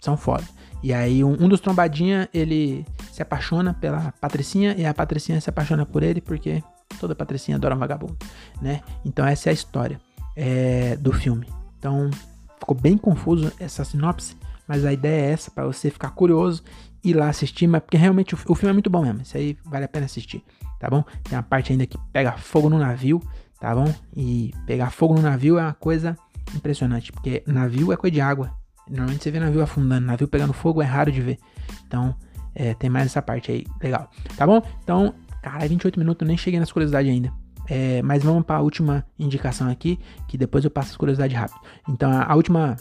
[0.00, 0.44] são foda.
[0.82, 5.50] E aí um, um dos trombadinha, ele se apaixona pela Patricinha e a Patricinha se
[5.50, 6.62] apaixona por ele, porque
[7.00, 8.16] toda Patricinha adora um vagabundo,
[8.60, 8.80] né?
[9.04, 10.00] Então essa é a história
[10.36, 11.48] é, do filme.
[11.78, 12.10] Então
[12.58, 14.36] ficou bem confuso essa sinopse,
[14.68, 16.62] mas a ideia é essa, para você ficar curioso
[17.08, 19.22] ir lá assistir, mas porque realmente o, o, filme é muito bom mesmo.
[19.22, 20.42] Isso aí vale a pena assistir,
[20.78, 21.04] tá bom?
[21.22, 23.22] Tem uma parte ainda que pega fogo no navio,
[23.60, 23.92] tá bom?
[24.14, 26.16] E pegar fogo no navio é uma coisa
[26.54, 28.52] impressionante, porque navio é coisa de água.
[28.88, 31.38] Normalmente você vê navio afundando, navio pegando fogo é raro de ver.
[31.86, 32.14] Então,
[32.54, 34.10] é, tem mais essa parte aí, legal.
[34.36, 34.62] Tá bom?
[34.82, 37.32] Então, cara, 28 minutos, nem cheguei nas curiosidades ainda.
[37.68, 41.60] É, mas vamos para a última indicação aqui, que depois eu passo as curiosidades rápido.
[41.88, 42.76] Então, a, última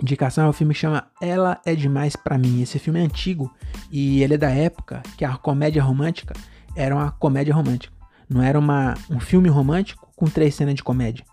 [0.00, 2.62] indicação é o filme que chama Ela é Demais para Mim.
[2.62, 3.52] Esse filme é antigo
[3.90, 6.34] e ele é da época que a comédia romântica
[6.74, 7.95] era uma comédia romântica.
[8.28, 11.24] Não era uma, um filme romântico com três cenas de comédia.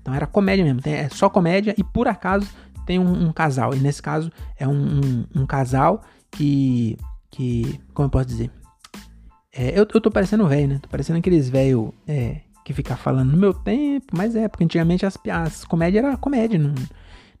[0.00, 2.48] Então era comédia mesmo, é só comédia e por acaso
[2.86, 3.74] tem um, um casal.
[3.74, 6.96] E nesse caso é um, um, um, casal que.
[7.30, 7.80] que.
[7.94, 8.50] Como eu posso dizer?
[9.52, 10.78] É, eu, eu tô parecendo velho, né?
[10.80, 15.06] Tô parecendo aqueles velho é, que fica falando no meu tempo, mas é, porque antigamente
[15.06, 16.74] as, as comédias era comédia, não,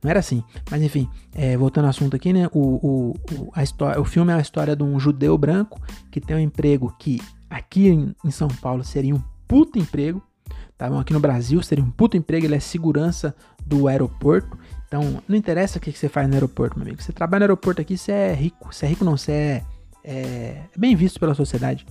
[0.02, 0.42] não era assim.
[0.70, 2.48] Mas enfim, é, voltando ao assunto aqui, né?
[2.52, 6.20] O, o, o, a história, o filme é a história de um judeu branco que
[6.20, 10.22] tem um emprego que aqui em, São Paulo seria um puto emprego,
[10.78, 10.98] tá bom?
[10.98, 13.34] Aqui no Brasil seria um puto emprego, ele é segurança
[13.66, 14.56] do aeroporto.
[14.86, 17.02] Então, não interessa o que você faz no aeroporto, meu amigo.
[17.02, 18.72] Você trabalha no aeroporto aqui, você é rico.
[18.72, 19.62] Você é rico não, você é,
[20.04, 21.84] é bem visto pela sociedade.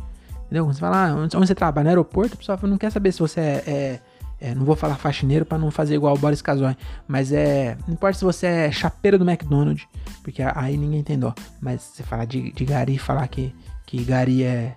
[0.45, 0.65] Entendeu?
[0.65, 3.19] Quando você fala, ah, onde você trabalha no aeroporto, o pessoal não quer saber se
[3.19, 3.99] você é, é
[4.41, 6.75] é, não vou falar faxineiro para não fazer igual o Boris Casoy,
[7.07, 7.77] mas é.
[7.85, 9.85] Não importa se você é chapeiro do McDonald's,
[10.23, 11.33] porque aí ninguém tem dó.
[11.59, 13.53] Mas você falar de, de Gari falar que,
[13.85, 14.75] que Gari é,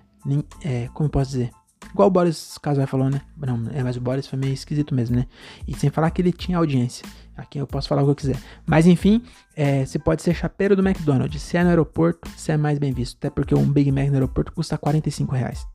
[0.65, 0.89] é.
[0.93, 1.51] Como posso dizer?
[1.93, 3.21] Igual o Boris Casoy falou, né?
[3.37, 5.27] Não, é, mas o Boris foi meio esquisito mesmo, né?
[5.67, 7.05] E sem falar que ele tinha audiência.
[7.37, 8.37] Aqui eu posso falar o que eu quiser.
[8.65, 9.23] Mas enfim,
[9.57, 11.43] é, você pode ser chapeiro do McDonald's.
[11.43, 13.17] Se é no aeroporto, você é mais bem visto.
[13.17, 15.67] Até porque um Big Mac no aeroporto custa 45 reais.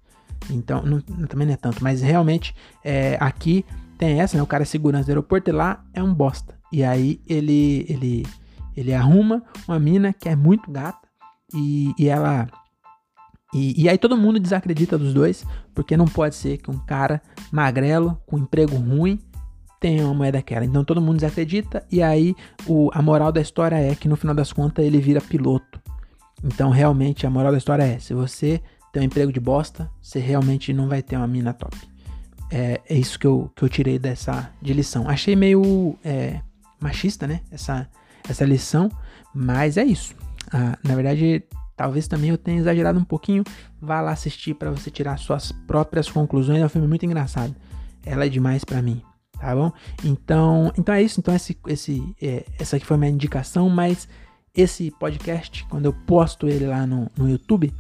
[0.49, 3.65] Então, não, também não é tanto, mas realmente é, aqui
[3.97, 4.43] tem essa, né?
[4.43, 6.57] O cara é segurança do aeroporto e lá é um bosta.
[6.71, 8.25] E aí ele ele
[8.75, 11.07] ele arruma uma mina que é muito gata
[11.53, 12.47] e, e ela
[13.53, 17.21] e, e, aí todo mundo desacredita dos dois, porque não pode ser que um cara
[17.51, 19.19] magrelo, com emprego ruim,
[19.79, 20.65] tem uma moeda daquela.
[20.65, 24.35] Então todo mundo desacredita e aí o, a moral da história é que no final
[24.35, 25.79] das contas ele vira piloto.
[26.43, 30.19] Então realmente a moral da história é, se você tem um emprego de bosta, você
[30.19, 31.77] realmente não vai ter uma mina top.
[32.49, 35.07] É, é isso que eu, que eu tirei dessa de lição.
[35.07, 36.41] Achei meio é,
[36.79, 37.41] machista, né?
[37.51, 37.87] Essa,
[38.27, 38.89] essa lição,
[39.33, 40.15] mas é isso.
[40.51, 41.43] Ah, na verdade,
[41.77, 43.43] talvez também eu tenha exagerado um pouquinho.
[43.79, 46.59] Vá lá assistir para você tirar suas próprias conclusões.
[46.59, 47.55] É um filme muito engraçado.
[48.03, 49.01] Ela é demais para mim,
[49.39, 49.71] tá bom?
[50.03, 51.19] Então, então é isso.
[51.19, 54.09] Então esse, esse, é, essa aqui foi minha indicação, mas
[54.55, 57.71] esse podcast, quando eu posto ele lá no, no YouTube,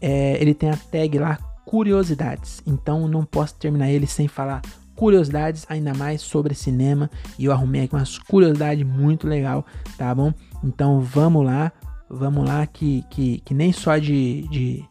[0.00, 2.60] é, ele tem a tag lá curiosidades.
[2.66, 4.62] Então não posso terminar ele sem falar
[4.96, 7.08] curiosidades, ainda mais sobre cinema.
[7.38, 9.64] E eu arrumei aqui umas curiosidades muito legal,
[9.96, 10.34] tá bom?
[10.64, 11.70] Então vamos lá,
[12.08, 14.84] vamos lá que, que, que nem só de, de.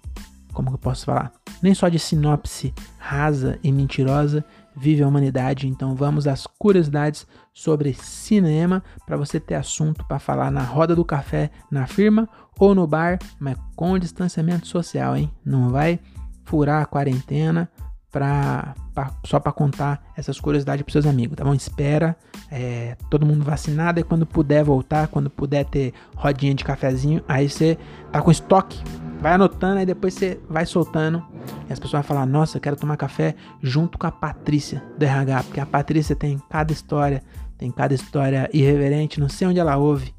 [0.53, 1.32] Como que eu posso falar?
[1.62, 4.43] Nem só de sinopse rasa e mentirosa
[4.75, 5.67] vive a humanidade.
[5.67, 11.03] Então vamos às curiosidades sobre cinema para você ter assunto para falar na roda do
[11.03, 15.32] café, na firma ou no bar, mas com distanciamento social, hein?
[15.43, 15.99] Não vai
[16.45, 17.69] furar a quarentena
[18.11, 21.53] pra, pra só para contar essas curiosidades para seus amigos, tá bom?
[21.53, 22.15] Espera
[22.51, 27.49] é, todo mundo vacinado e quando puder voltar, quando puder ter rodinha de cafezinho, aí
[27.49, 27.77] você
[28.11, 28.81] tá com estoque
[29.19, 31.23] Vai anotando, aí depois você vai soltando.
[31.67, 35.03] E as pessoas vão falar: Nossa, eu quero tomar café junto com a Patrícia do
[35.03, 35.43] RH.
[35.43, 37.23] Porque a Patrícia tem cada história,
[37.57, 40.13] tem cada história irreverente, não sei onde ela ouve.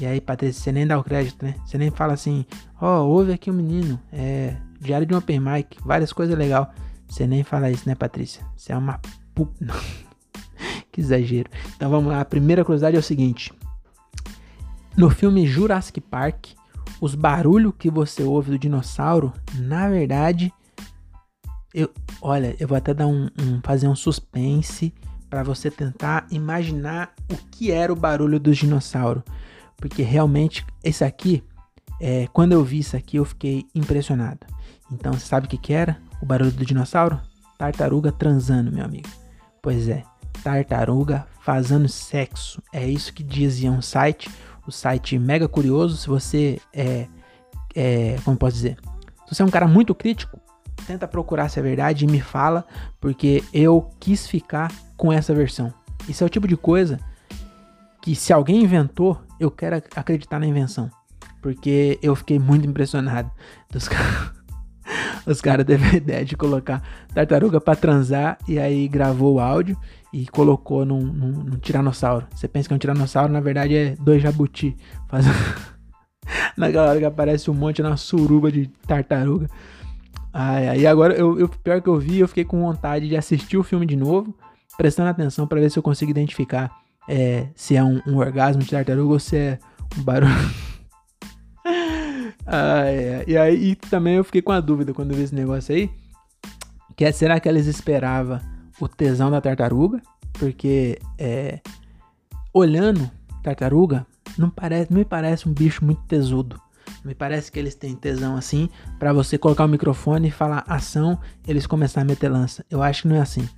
[0.00, 1.56] E aí, Patrícia, você nem dá o crédito, né?
[1.64, 2.46] Você nem fala assim:
[2.80, 6.36] Ó, oh, ouve aqui o um menino, é diário de um open mic, várias coisas
[6.36, 6.66] legais.
[7.08, 8.44] Você nem fala isso, né, Patrícia?
[8.56, 9.00] Você é uma
[10.92, 11.50] que exagero.
[11.76, 13.52] Então vamos lá, a primeira curiosidade é o seguinte.
[14.96, 16.46] No filme Jurassic Park,
[17.00, 20.52] os barulhos que você ouve do dinossauro, na verdade,
[21.72, 21.90] eu,
[22.20, 24.92] olha, eu vou até dar um, um fazer um suspense
[25.30, 29.22] para você tentar imaginar o que era o barulho do dinossauro,
[29.76, 31.44] porque realmente esse aqui,
[32.00, 34.40] é, quando eu vi isso aqui, eu fiquei impressionado.
[34.90, 37.20] Então, você sabe o que, que era o barulho do dinossauro?
[37.56, 39.08] Tartaruga transando, meu amigo.
[39.60, 40.04] Pois é,
[40.42, 42.62] tartaruga fazendo sexo.
[42.72, 44.30] É isso que dizia um site
[44.68, 45.96] o site Mega Curioso.
[45.96, 47.08] Se você é,
[47.74, 48.76] é, como posso dizer,
[49.26, 50.38] se você é um cara muito crítico,
[50.86, 52.64] tenta procurar se é verdade e me fala,
[53.00, 55.72] porque eu quis ficar com essa versão.
[56.06, 57.00] Isso é o tipo de coisa
[58.02, 60.90] que se alguém inventou, eu quero acreditar na invenção,
[61.42, 63.30] porque eu fiquei muito impressionado
[63.70, 64.37] dos caras.
[65.26, 66.82] Os caras teve a ideia de colocar
[67.14, 69.76] tartaruga para transar e aí gravou o áudio
[70.12, 72.26] e colocou num, num, num, tiranossauro.
[72.34, 74.76] Você pensa que é um tiranossauro, na verdade é dois jabuti.
[75.08, 75.26] Faz...
[76.56, 79.48] Naquela hora que aparece um monte na suruba de tartaruga.
[80.32, 83.16] Ai, ai, e agora, eu, eu, pior que eu vi, eu fiquei com vontade de
[83.16, 84.34] assistir o filme de novo,
[84.76, 86.70] prestando atenção para ver se eu consigo identificar
[87.08, 89.58] é, se é um, um, orgasmo de tartaruga ou se é
[89.98, 90.32] um barulho.
[92.48, 95.74] ai, e aí e também eu fiquei com a dúvida quando eu vi esse negócio
[95.74, 95.90] aí.
[96.96, 98.40] Que é, será que eles esperavam
[98.80, 100.00] o tesão da tartaruga,
[100.32, 101.60] porque é,
[102.52, 103.10] olhando
[103.42, 104.06] tartaruga,
[104.36, 106.60] não, parece, me parece um bicho muito tesudo.
[107.04, 111.18] Me parece que eles têm tesão assim para você colocar o microfone e falar ação,
[111.46, 112.64] eles começar a meter lança.
[112.70, 113.48] Eu acho que não é assim.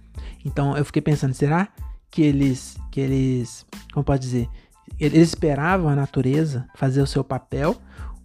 [0.44, 1.68] Então eu fiquei pensando, será
[2.10, 4.48] que eles que eles, como pode dizer,
[4.98, 7.76] eles esperavam a natureza fazer o seu papel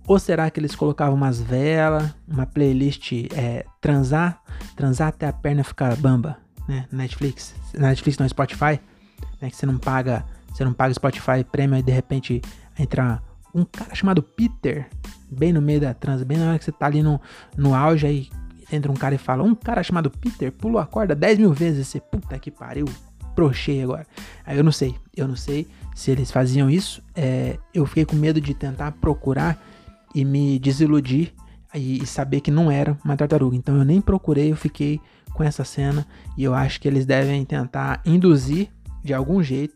[0.08, 4.42] ou será que eles colocavam umas velas, uma playlist é, transar,
[4.76, 6.38] transar até a perna ficar bamba?
[6.68, 6.86] né?
[6.92, 8.80] Netflix, Netflix não, Spotify,
[9.42, 9.50] né?
[9.50, 12.42] Que você não paga, você não paga Spotify Premium e de repente
[12.78, 13.22] entra
[13.54, 14.88] um cara chamado Peter
[15.30, 17.20] bem no meio da trans, bem na hora que você tá ali no,
[17.58, 18.30] no auge aí
[18.72, 21.88] entra um cara e fala, um cara chamado Peter pulou a corda 10 mil vezes,
[21.88, 22.86] você, puta que pariu,
[23.36, 24.08] prochei agora.
[24.44, 28.16] Aí eu não sei, eu não sei se eles faziam isso, é, eu fiquei com
[28.16, 29.64] medo de tentar procurar
[30.16, 31.34] e me desiludir
[31.74, 35.02] e, saber que não era uma tartaruga, então eu nem procurei, eu fiquei
[35.34, 38.70] com essa cena e eu acho que eles devem tentar induzir
[39.04, 39.76] de algum jeito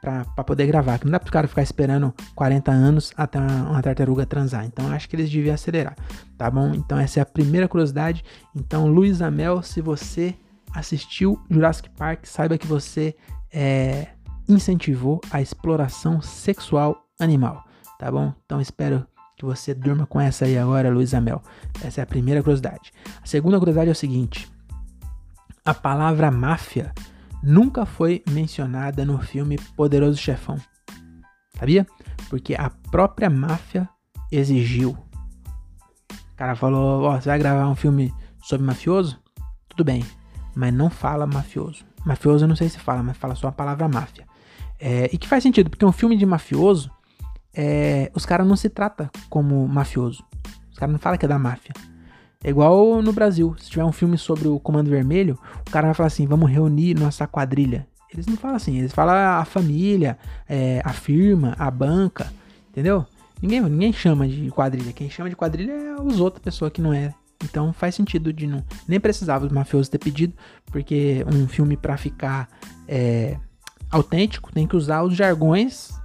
[0.00, 0.98] para poder gravar.
[0.98, 4.64] Que não dá para o cara ficar esperando 40 anos até uma, uma tartaruga transar.
[4.64, 5.96] Então acho que eles deviam acelerar,
[6.38, 6.72] tá bom?
[6.72, 8.24] Então essa é a primeira curiosidade.
[8.54, 10.34] Então, Luiz Amel, se você
[10.72, 13.14] assistiu Jurassic Park, saiba que você
[13.52, 14.06] é,
[14.48, 17.64] incentivou a exploração sexual animal,
[17.98, 18.32] tá bom?
[18.46, 19.04] Então espero
[19.40, 21.42] que você durma com essa aí agora, Luiz Amel.
[21.82, 22.92] Essa é a primeira curiosidade.
[23.22, 24.46] A segunda curiosidade é o seguinte:
[25.64, 26.92] a palavra máfia
[27.42, 30.58] nunca foi mencionada no filme Poderoso Chefão.
[31.58, 31.86] Sabia?
[32.28, 33.88] Porque a própria máfia
[34.30, 34.90] exigiu.
[34.90, 38.12] O cara falou: oh, você vai gravar um filme
[38.42, 39.18] sobre mafioso?
[39.70, 40.04] Tudo bem,
[40.54, 41.82] mas não fala mafioso.
[42.04, 44.26] Mafioso eu não sei se fala, mas fala só a palavra máfia.
[44.78, 46.90] É, e que faz sentido, porque um filme de mafioso,
[47.54, 50.24] é, os caras não se trata como mafioso.
[50.70, 51.74] Os caras não falam que é da máfia.
[52.42, 53.54] É igual no Brasil.
[53.58, 56.94] Se tiver um filme sobre o Comando Vermelho, o cara vai falar assim: vamos reunir
[56.94, 57.86] nossa quadrilha.
[58.12, 62.32] Eles não falam assim, eles falam a família, é, a firma, a banca,
[62.68, 63.06] entendeu?
[63.40, 64.92] Ninguém, ninguém chama de quadrilha.
[64.92, 67.14] Quem chama de quadrilha é os outras pessoas que não é.
[67.44, 68.64] Então faz sentido de não.
[68.88, 70.34] Nem precisava os mafiosos ter pedido,
[70.66, 72.48] porque um filme para ficar
[72.88, 73.36] é,
[73.90, 75.99] autêntico tem que usar os jargões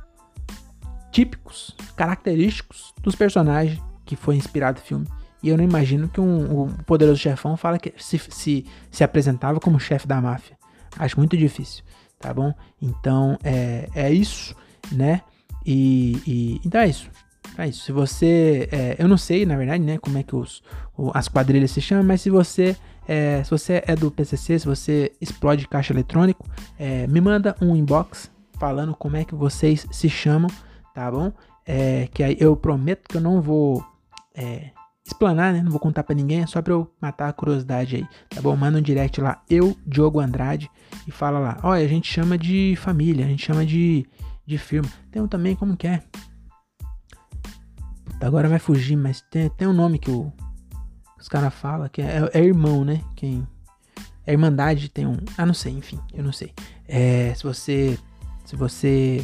[1.16, 5.07] típicos, característicos dos personagens que foi inspirado o filme.
[5.41, 9.61] E eu não imagino que um, um poderoso chefão fala que se, se, se apresentava
[9.61, 10.57] como chefe da máfia.
[10.99, 11.86] Acho muito difícil,
[12.20, 12.53] tá bom?
[12.82, 14.53] Então é, é isso,
[14.91, 15.22] né?
[15.66, 17.09] E, e então é isso.
[17.57, 17.86] É isso.
[17.86, 18.68] Se você.
[18.70, 20.61] É, eu não sei, na verdade, né, como é que os,
[20.97, 22.76] o, as quadrilhas se chamam, mas se você.
[23.07, 26.45] É, se você é do PCC, se você explode caixa eletrônico,
[26.78, 30.49] é, me manda um inbox falando como é que vocês se chamam,
[30.96, 31.32] tá bom?
[31.66, 33.86] É, que aí eu prometo que eu não vou
[34.34, 34.72] é,
[35.06, 35.62] explanar, né?
[35.62, 38.56] Não vou contar para ninguém, é só pra eu matar a curiosidade aí, tá bom?
[38.56, 40.72] Manda um direct lá, eu, Diogo Andrade,
[41.06, 44.08] e fala lá, olha, a gente chama de família, a gente chama de,
[44.46, 44.89] de firma.
[45.12, 46.02] Tem um também, como que é?
[48.22, 50.32] Agora vai fugir, mas tem, tem um nome que o,
[51.20, 53.02] os caras falam, que é, é, irmão, né?
[53.16, 53.46] Quem.
[54.28, 55.18] É Irmandade tem um.
[55.38, 56.52] Ah, não sei, enfim, eu não sei.
[56.88, 58.00] É, se você.
[58.43, 59.24] Se você.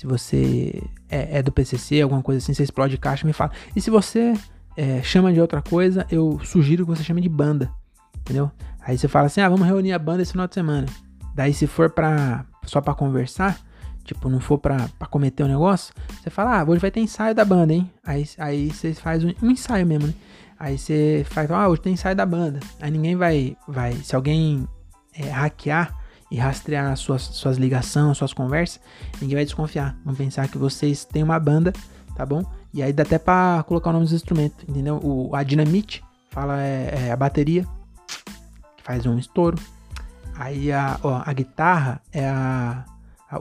[0.00, 3.50] Se você é, é do PCC, alguma coisa assim, você explode caixa, me fala.
[3.76, 4.32] E se você
[4.74, 7.70] é, chama de outra coisa, eu sugiro que você chame de banda.
[8.20, 8.50] Entendeu?
[8.80, 10.86] Aí você fala assim: ah, vamos reunir a banda esse final de semana.
[11.34, 13.60] Daí, se for pra, só pra conversar,
[14.02, 17.34] tipo, não for pra, pra cometer um negócio, você fala, ah, hoje vai ter ensaio
[17.34, 17.92] da banda, hein?
[18.02, 20.14] Aí, aí você faz um, um ensaio mesmo, né?
[20.58, 22.58] Aí você faz, ah, hoje tem ensaio da banda.
[22.80, 24.66] Aí ninguém vai, vai, se alguém
[25.12, 25.94] é, hackear
[26.30, 28.80] e rastrear as suas, suas ligações, suas conversas,
[29.20, 29.96] ninguém vai desconfiar.
[30.04, 31.72] Vão pensar que vocês têm uma banda,
[32.14, 32.44] tá bom?
[32.72, 35.00] E aí dá até pra colocar o nome dos instrumentos, entendeu?
[35.02, 37.66] O, a dinamite fala é, é a bateria,
[38.76, 39.58] que faz um estouro.
[40.36, 42.84] Aí a, ó, a guitarra é a,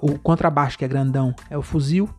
[0.01, 2.09] o contrabaixo, que é grandão, é o fuzil.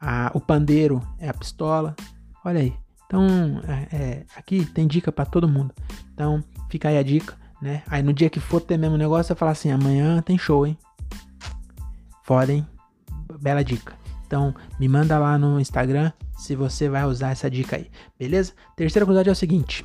[0.00, 1.96] A, o pandeiro é a pistola.
[2.44, 2.74] Olha aí.
[3.06, 3.26] Então,
[3.66, 5.74] é, é, aqui tem dica para todo mundo.
[6.14, 7.82] Então, fica aí a dica, né?
[7.86, 10.76] Aí no dia que for ter mesmo negócio, você fala assim: amanhã tem show, hein?
[12.22, 12.66] Foda, hein?
[13.40, 13.94] Bela dica.
[14.26, 18.52] Então, me manda lá no Instagram se você vai usar essa dica aí, beleza?
[18.76, 19.84] Terceira curiosidade é o seguinte: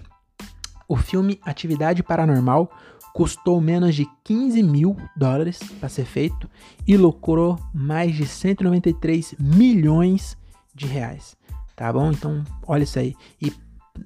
[0.88, 2.70] o filme Atividade Paranormal
[3.14, 6.50] custou menos de 15 mil dólares para ser feito
[6.86, 10.36] e lucrou mais de 193 milhões
[10.74, 11.38] de reais.
[11.76, 12.12] Tá bom?
[12.12, 13.16] Então, olha isso aí.
[13.42, 13.54] E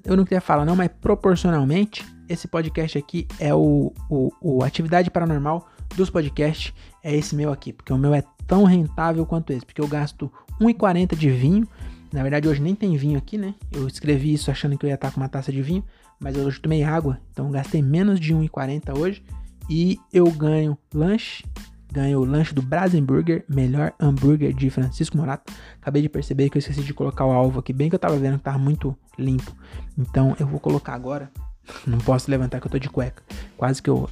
[0.04, 5.10] eu não queria falar, não, mas proporcionalmente, esse podcast aqui é o, o, o Atividade
[5.10, 6.72] Paranormal dos podcasts.
[7.02, 10.30] É esse meu aqui, porque o meu é tão rentável quanto esse, porque eu gasto
[10.60, 11.66] 1,40 de vinho.
[12.12, 13.54] Na verdade, hoje nem tem vinho aqui, né?
[13.70, 15.84] Eu escrevi isso achando que eu ia estar com uma taça de vinho,
[16.18, 19.22] mas eu hoje tomei água, então gastei menos de 1,40 hoje
[19.68, 21.44] e eu ganho lanche,
[21.92, 25.52] ganho o lanche do Brasenburger, melhor hambúrguer de Francisco Morato.
[25.80, 28.16] Acabei de perceber que eu esqueci de colocar o alvo aqui, bem que eu tava
[28.16, 29.54] vendo que tava muito limpo.
[29.96, 31.30] Então eu vou colocar agora.
[31.86, 33.22] Não posso levantar que eu tô de cueca.
[33.56, 34.08] Quase que eu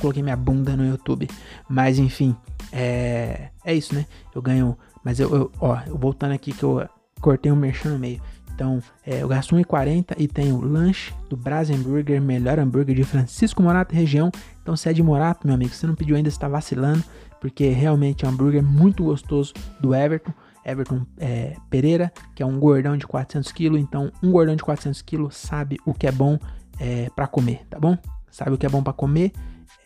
[0.00, 1.28] coloquei minha bunda no YouTube.
[1.68, 2.34] Mas enfim,
[2.72, 4.06] é, é isso, né?
[4.34, 4.76] Eu ganho.
[5.04, 6.88] Mas eu, eu ó, voltando aqui que eu
[7.20, 8.20] cortei um merchan no meio.
[8.54, 13.94] Então, é, eu gasto 1,40 e tenho lanche do Brasenburger, melhor hambúrguer de Francisco Morato
[13.94, 14.32] região.
[14.66, 17.04] Então, se é de Morato, meu amigo, se não pediu ainda, você está vacilando,
[17.40, 20.32] porque realmente é um hambúrguer muito gostoso do Everton.
[20.64, 23.78] Everton é, Pereira, que é um gordão de 400 kg.
[23.78, 26.36] Então, um gordão de 400 kg sabe o que é bom
[26.80, 27.96] é, para comer, tá bom?
[28.28, 29.30] Sabe o que é bom para comer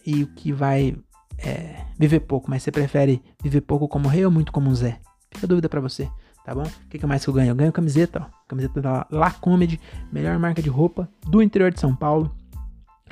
[0.06, 0.96] e o que vai
[1.36, 2.48] é, viver pouco.
[2.48, 4.98] Mas você prefere viver pouco como rei ou muito como um Zé?
[5.30, 6.08] Fica a dúvida para você
[6.42, 6.62] tá bom?
[6.62, 7.50] O que, que mais que eu ganho?
[7.50, 8.40] Eu ganho camiseta, ó.
[8.48, 9.78] Camiseta da La Comedy,
[10.10, 12.34] melhor marca de roupa do interior de São Paulo.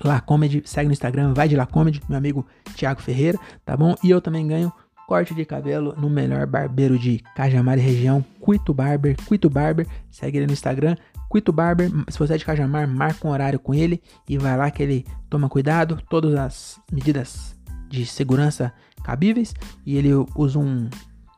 [0.02, 2.46] La Comedy, segue no Instagram, vai de La Comedy, meu amigo
[2.76, 3.94] Thiago Ferreira, tá bom?
[4.02, 4.72] E eu também ganho
[5.06, 10.38] corte de cabelo no melhor barbeiro de Cajamar e região, Cuito Barber, Cuito Barber, segue
[10.38, 10.96] ele no Instagram,
[11.28, 14.70] Cuito Barber, se você é de Cajamar, marca um horário com ele e vai lá
[14.70, 17.56] que ele toma cuidado, todas as medidas
[17.88, 18.72] de segurança
[19.02, 20.90] cabíveis e ele usa um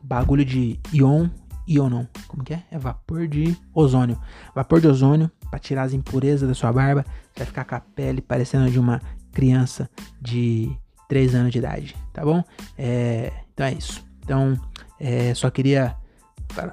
[0.03, 1.29] bagulho de ion
[1.71, 2.65] íon, como que é?
[2.71, 4.19] É vapor de ozônio.
[4.55, 7.05] Vapor de ozônio para tirar as impurezas da sua barba,
[7.37, 9.01] vai ficar com a pele parecendo de uma
[9.33, 9.91] criança
[10.21, 10.71] de
[11.09, 12.43] 3 anos de idade, tá bom?
[12.79, 14.05] É, então é isso.
[14.23, 14.59] Então,
[14.99, 15.97] é, só queria.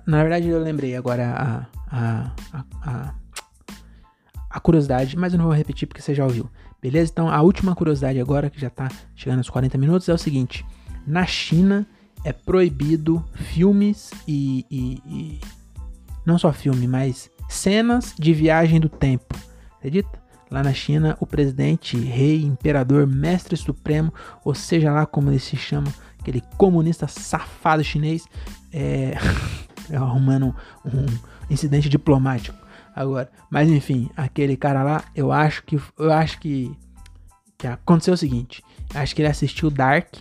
[0.05, 2.32] Na verdade, eu lembrei agora a, a,
[2.84, 3.13] a,
[4.49, 6.49] a curiosidade, mas eu não vou repetir porque você já ouviu.
[6.82, 7.11] Beleza?
[7.11, 10.65] Então a última curiosidade agora, que já tá chegando aos 40 minutos, é o seguinte:
[11.05, 11.88] na China
[12.23, 15.41] é proibido filmes e, e, e
[16.25, 19.35] não só filme, mas cenas de viagem do tempo.
[19.77, 20.27] Acredita?
[20.49, 24.13] Lá na China, o presidente, rei, imperador, mestre supremo,
[24.45, 28.25] ou seja lá como ele se chama, aquele comunista safado chinês,
[28.71, 29.13] é,
[29.89, 31.05] é arrumando um, um
[31.49, 33.29] incidente diplomático agora.
[33.49, 36.71] Mas enfim, aquele cara lá, eu acho que eu acho que
[37.57, 40.13] que aconteceu o seguinte, acho que ele assistiu Dark,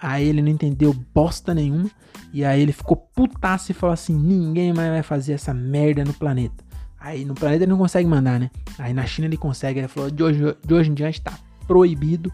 [0.00, 1.88] aí ele não entendeu bosta nenhuma
[2.32, 6.12] e aí ele ficou putaço e falou assim: "Ninguém mais vai fazer essa merda no
[6.12, 6.69] planeta".
[7.00, 8.50] Aí no planeta ele não consegue mandar, né?
[8.78, 9.80] Aí na China ele consegue.
[9.80, 12.32] Ele falou: de hoje, de hoje em diante tá proibido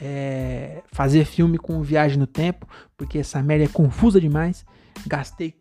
[0.00, 4.64] é, fazer filme com viagem no tempo, porque essa merda é confusa demais.
[5.06, 5.54] Gastei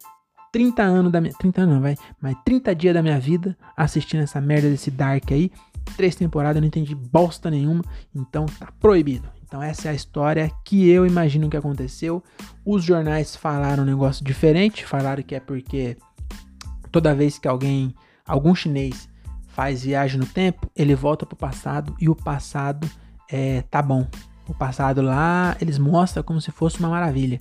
[0.52, 1.34] 30 anos da minha.
[1.34, 1.98] 30 anos não, vai.
[2.22, 5.52] Mas 30 dias da minha vida assistindo essa merda desse Dark aí.
[5.98, 7.84] Três temporadas, não entendi bosta nenhuma.
[8.16, 9.28] Então tá proibido.
[9.44, 12.24] Então essa é a história que eu imagino que aconteceu.
[12.66, 14.86] Os jornais falaram um negócio diferente.
[14.86, 15.98] Falaram que é porque
[16.90, 17.94] toda vez que alguém
[18.26, 19.10] algum chinês
[19.48, 22.90] faz viagem no tempo, ele volta pro passado e o passado
[23.32, 24.08] é, tá bom.
[24.48, 27.40] O passado lá eles mostram como se fosse uma maravilha,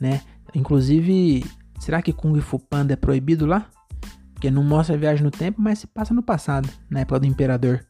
[0.00, 0.20] né?
[0.54, 1.44] Inclusive,
[1.78, 3.66] será que Kung Fu Panda é proibido lá?
[4.34, 7.84] Porque não mostra viagem no tempo, mas se passa no passado, na época do imperador.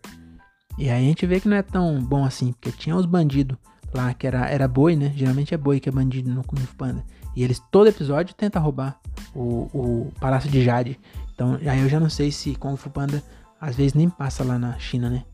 [0.79, 3.57] E aí a gente vê que não é tão bom assim, porque tinha os bandidos
[3.93, 5.13] lá que era, era boi, né?
[5.17, 7.05] Geralmente é boi que é bandido no Kung Fu Panda.
[7.35, 9.01] E eles todo episódio tentam roubar
[9.35, 11.01] o, o Palácio de Jade.
[11.43, 13.21] Então, aí eu já não sei se Kung Fu Panda
[13.61, 15.25] às vezes nem passa lá na China, né?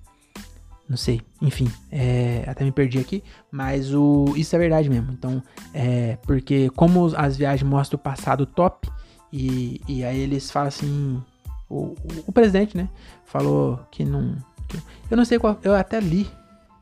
[0.88, 1.20] Não sei.
[1.42, 3.22] Enfim, é, até me perdi aqui.
[3.50, 5.12] Mas o, isso é verdade mesmo.
[5.12, 5.42] Então,
[5.74, 8.90] é, porque como as viagens mostram o passado top,
[9.30, 11.22] e, e aí eles falam assim.
[11.68, 11.94] O,
[12.26, 12.88] o, presidente, né?
[13.26, 14.34] Falou que não.
[14.66, 14.78] Que,
[15.10, 15.58] eu não sei qual.
[15.62, 16.26] Eu até li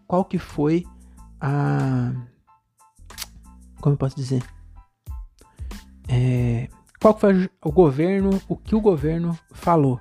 [0.07, 0.87] qual que foi
[1.41, 2.12] a.
[3.81, 4.45] Como eu posso dizer?
[6.09, 6.68] É,
[7.07, 10.01] qual foi o governo, o que o governo falou.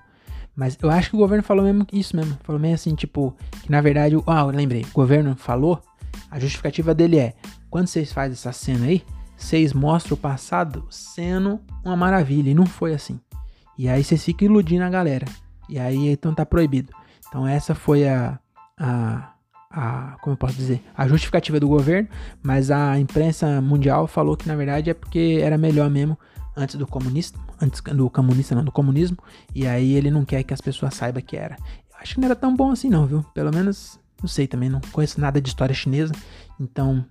[0.56, 2.36] Mas eu acho que o governo falou mesmo isso mesmo.
[2.42, 5.80] Falou meio assim, tipo, que na verdade, ah, eu lembrei, o governo falou,
[6.32, 7.34] a justificativa dele é,
[7.70, 9.04] quando vocês fazem essa cena aí,
[9.38, 13.20] vocês mostram o passado sendo uma maravilha, e não foi assim.
[13.78, 15.28] E aí vocês ficam iludindo a galera.
[15.70, 16.92] E aí então tá proibido.
[17.28, 18.40] Então essa foi a,
[18.80, 19.32] a,
[19.70, 22.10] a como eu posso dizer, a justificativa do governo,
[22.42, 26.18] mas a imprensa mundial falou que na verdade é porque era melhor mesmo
[26.56, 29.18] antes do comunista, antes do comunista não, do comunismo,
[29.54, 31.58] e aí ele não quer que as pessoas saibam que era.
[31.92, 33.24] Eu acho que não era tão bom assim não, viu?
[33.34, 36.14] Pelo menos, não sei também, não conheço nada de história chinesa,
[36.60, 37.06] então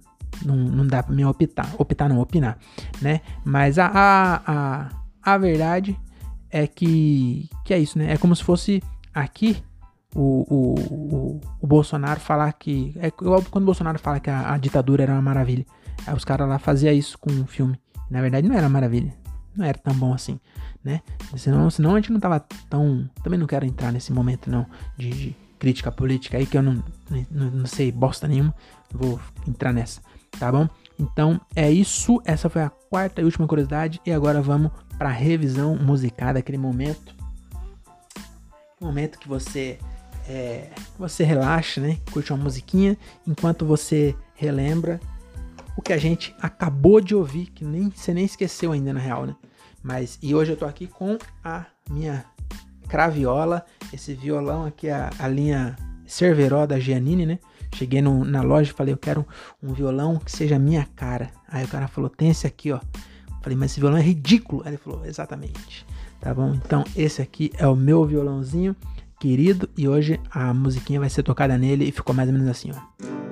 [0.45, 2.59] não, não dá pra me optar, optar não, opinar,
[3.01, 3.20] né?
[3.45, 4.90] Mas a, a, a,
[5.22, 5.99] a verdade
[6.51, 8.12] é que, que é isso, né?
[8.12, 8.82] É como se fosse
[9.12, 9.62] aqui
[10.14, 12.95] o, o, o, o Bolsonaro falar que.
[12.99, 15.66] É igual quando o Bolsonaro fala que a, a ditadura era uma maravilha.
[16.07, 17.78] Aí os caras lá faziam isso com um filme.
[18.11, 19.23] Na verdade, não era maravilha
[19.57, 20.38] não era tão bom assim,
[20.82, 21.00] né?
[21.36, 23.09] Senão, senão a gente não tava tão.
[23.22, 26.82] Também não quero entrar nesse momento, não, de, de crítica política aí, que eu não,
[27.30, 28.55] não, não, sei bosta nenhuma.
[28.92, 30.00] Vou entrar nessa,
[30.38, 30.68] tá bom?
[30.98, 32.20] Então é isso.
[32.24, 34.00] Essa foi a quarta e última curiosidade.
[34.05, 37.14] E agora vamos pra revisão musical daquele momento.
[38.80, 39.78] Momento que você.
[40.26, 41.98] É, você relaxa, né?
[42.11, 42.96] Curte uma musiquinha
[43.26, 44.98] enquanto você relembra
[45.76, 49.26] o que a gente acabou de ouvir, que nem você nem esqueceu ainda na real,
[49.26, 49.34] né?
[49.85, 52.24] Mas e hoje eu tô aqui com a minha
[52.89, 55.76] craviola, esse violão aqui a, a linha
[56.07, 57.39] Cerveró da Giannini, né?
[57.74, 59.26] Cheguei no, na loja e falei, eu quero
[59.62, 61.30] um violão que seja minha cara.
[61.49, 62.80] Aí o cara falou, tem esse aqui, ó.
[63.43, 64.62] Falei, mas esse violão é ridículo.
[64.64, 65.85] Aí ele falou, exatamente.
[66.20, 66.55] Tá bom?
[66.55, 68.74] Então esse aqui é o meu violãozinho
[69.20, 72.70] querido e hoje a musiquinha vai ser tocada nele e ficou mais ou menos assim,
[72.72, 73.23] ó.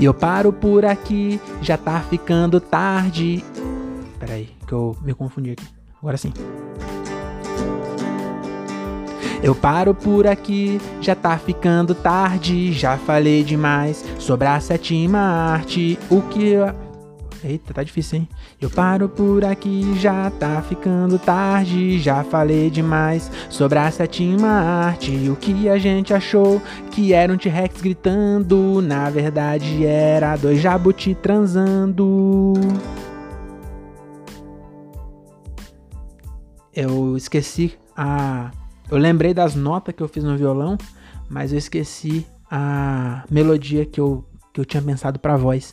[0.00, 3.44] E eu paro por aqui, já tá ficando tarde.
[4.18, 5.66] Pera aí, que eu me confundi aqui.
[6.00, 6.32] Agora sim.
[9.42, 12.72] Eu paro por aqui, já tá ficando tarde.
[12.72, 15.98] Já falei demais sobre a sétima arte.
[16.08, 16.74] O que eu
[17.42, 18.28] Eita, tá difícil, hein?
[18.60, 21.98] Eu paro por aqui, já tá ficando tarde.
[21.98, 25.30] Já falei demais sobre a sétima arte.
[25.30, 26.60] O que a gente achou
[26.90, 28.82] que era um T-Rex gritando.
[28.82, 32.52] Na verdade, era dois jabuti transando.
[36.74, 38.50] Eu esqueci a.
[38.90, 40.76] Eu lembrei das notas que eu fiz no violão,
[41.28, 45.72] mas eu esqueci a melodia que eu, que eu tinha pensado pra voz.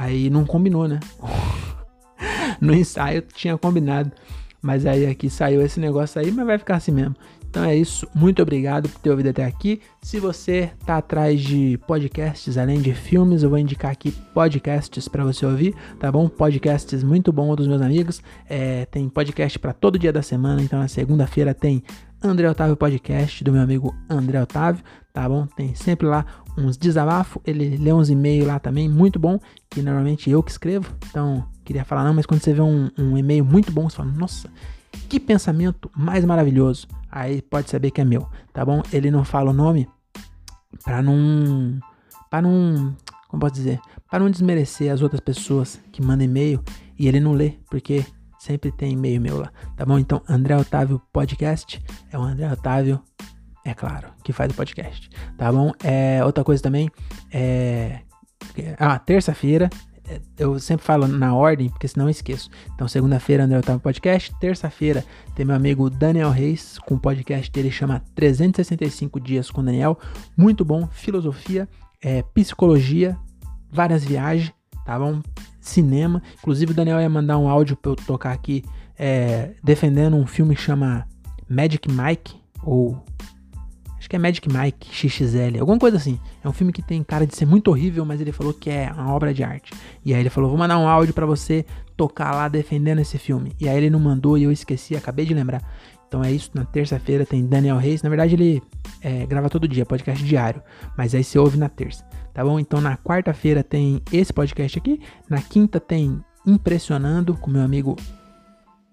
[0.00, 0.98] Aí não combinou, né?
[2.58, 4.10] no ensaio tinha combinado.
[4.62, 7.14] Mas aí aqui saiu esse negócio aí, mas vai ficar assim mesmo.
[7.50, 9.80] Então é isso, muito obrigado por ter ouvido até aqui.
[10.00, 15.24] Se você tá atrás de podcasts além de filmes, eu vou indicar aqui podcasts para
[15.24, 16.28] você ouvir, tá bom?
[16.28, 18.22] Podcasts muito bom dos meus amigos.
[18.48, 21.82] É, tem podcast para todo dia da semana, então na segunda-feira tem
[22.22, 25.44] André Otávio Podcast do meu amigo André Otávio, tá bom?
[25.46, 26.24] Tem sempre lá
[26.56, 30.94] uns desabafos, ele lê uns e-mails lá também, muito bom, que normalmente eu que escrevo,
[31.08, 34.12] então queria falar não, mas quando você vê um, um e-mail muito bom, você fala,
[34.12, 34.48] nossa,
[35.08, 36.86] que pensamento mais maravilhoso.
[37.10, 38.82] Aí pode saber que é meu, tá bom?
[38.92, 39.88] Ele não fala o nome
[40.84, 41.80] para não
[42.30, 42.94] para não,
[43.28, 46.62] como posso dizer, para não desmerecer as outras pessoas que mandam e-mail
[46.96, 48.06] e ele não lê, porque
[48.38, 49.98] sempre tem e-mail meu lá, tá bom?
[49.98, 51.82] Então, André Otávio Podcast
[52.12, 53.02] é o André Otávio,
[53.64, 55.72] é claro, que faz o podcast, tá bom?
[55.82, 56.88] É outra coisa também,
[57.32, 58.02] é
[58.78, 59.68] ah, terça-feira
[60.38, 62.50] eu sempre falo na ordem, porque senão eu esqueço.
[62.74, 64.34] Então, segunda-feira, André Otávio Podcast.
[64.40, 65.04] Terça-feira,
[65.34, 69.98] tem meu amigo Daniel Reis, com o podcast dele chama 365 Dias com Daniel.
[70.36, 71.68] Muito bom, filosofia,
[72.02, 73.16] é, psicologia,
[73.70, 74.52] várias viagens,
[74.84, 75.20] tá bom?
[75.60, 76.22] Cinema.
[76.38, 78.64] Inclusive, o Daniel ia mandar um áudio pra eu tocar aqui,
[78.98, 81.06] é, defendendo um filme que chama
[81.48, 83.02] Magic Mike, ou
[84.00, 86.18] Acho que é Magic Mike XXL, alguma coisa assim.
[86.42, 88.90] É um filme que tem cara de ser muito horrível, mas ele falou que é
[88.90, 89.74] uma obra de arte.
[90.02, 91.66] E aí ele falou: vou mandar um áudio para você
[91.98, 93.52] tocar lá defendendo esse filme.
[93.60, 95.62] E aí ele não mandou e eu esqueci, acabei de lembrar.
[96.08, 98.02] Então é isso, na terça-feira tem Daniel Reis.
[98.02, 98.62] Na verdade, ele
[99.02, 100.62] é, grava todo dia, podcast diário.
[100.96, 102.58] Mas aí você ouve na terça, tá bom?
[102.58, 104.98] Então na quarta-feira tem esse podcast aqui.
[105.28, 107.96] Na quinta tem Impressionando com meu amigo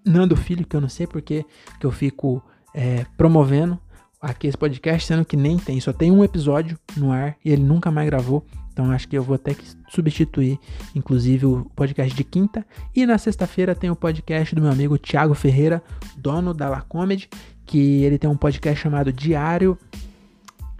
[0.04, 1.46] Nando Filho, que eu não sei porque
[1.80, 2.42] que eu fico
[2.74, 3.80] é, promovendo
[4.20, 7.62] aqui esse podcast, sendo que nem tem, só tem um episódio no ar e ele
[7.62, 8.44] nunca mais gravou.
[8.72, 10.58] Então acho que eu vou até que substituir,
[10.94, 12.64] inclusive, o podcast de quinta.
[12.94, 15.82] E na sexta-feira tem o podcast do meu amigo Thiago Ferreira,
[16.16, 17.28] dono da La Comedy,
[17.66, 19.76] que ele tem um podcast chamado Diário.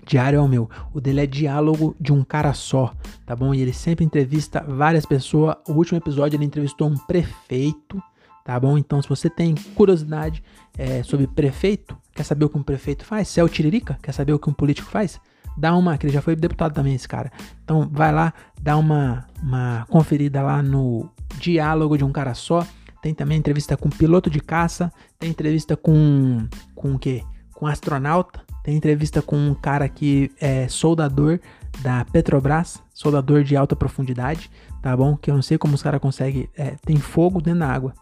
[0.07, 0.71] Diário é o meu.
[0.95, 2.95] O dele é diálogo de um cara só,
[3.27, 3.53] tá bom?
[3.53, 5.57] E ele sempre entrevista várias pessoas.
[5.69, 8.01] O último episódio ele entrevistou um prefeito
[8.49, 8.79] tá bom?
[8.79, 10.43] Então, se você tem curiosidade
[10.79, 13.29] é, sobre prefeito, quer saber o que um prefeito faz?
[13.29, 15.21] Se é o Tiririca, quer saber o que um político faz?
[15.57, 17.31] Dá uma, que ele já foi deputado também, esse cara.
[17.63, 21.09] Então, vai lá, dá uma, uma conferida lá no
[21.39, 22.67] Diálogo de um Cara Só.
[23.01, 27.23] Tem também entrevista com piloto de caça, tem entrevista com, com o quê?
[27.55, 31.39] Com astronauta, tem entrevista com um cara que é soldador
[31.81, 34.51] da Petrobras, soldador de alta profundidade,
[34.83, 35.17] tá bom?
[35.17, 36.49] Que eu não sei como os caras conseguem.
[36.57, 37.95] É, tem fogo dentro da água.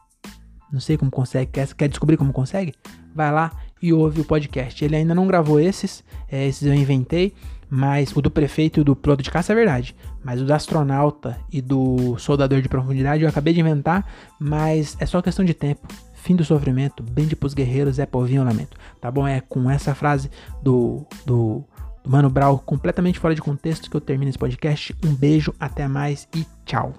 [0.73, 1.53] Não sei como consegue.
[1.53, 2.75] Quer, quer descobrir como consegue?
[3.15, 4.85] Vai lá e ouve o podcast.
[4.85, 7.35] Ele ainda não gravou esses, é, esses eu inventei,
[7.69, 9.95] mas o do prefeito e o do piloto de caça é verdade.
[10.25, 14.07] Mas o do astronauta e do soldador de profundidade eu acabei de inventar,
[14.39, 15.87] mas é só questão de tempo.
[16.15, 18.77] Fim do sofrimento, bem pros guerreiros, é povinho lamento.
[19.01, 19.27] Tá bom?
[19.27, 20.29] É com essa frase
[20.61, 21.65] do, do,
[22.03, 24.95] do Mano Brau completamente fora de contexto que eu termino esse podcast.
[25.05, 26.93] Um beijo, até mais e tchau.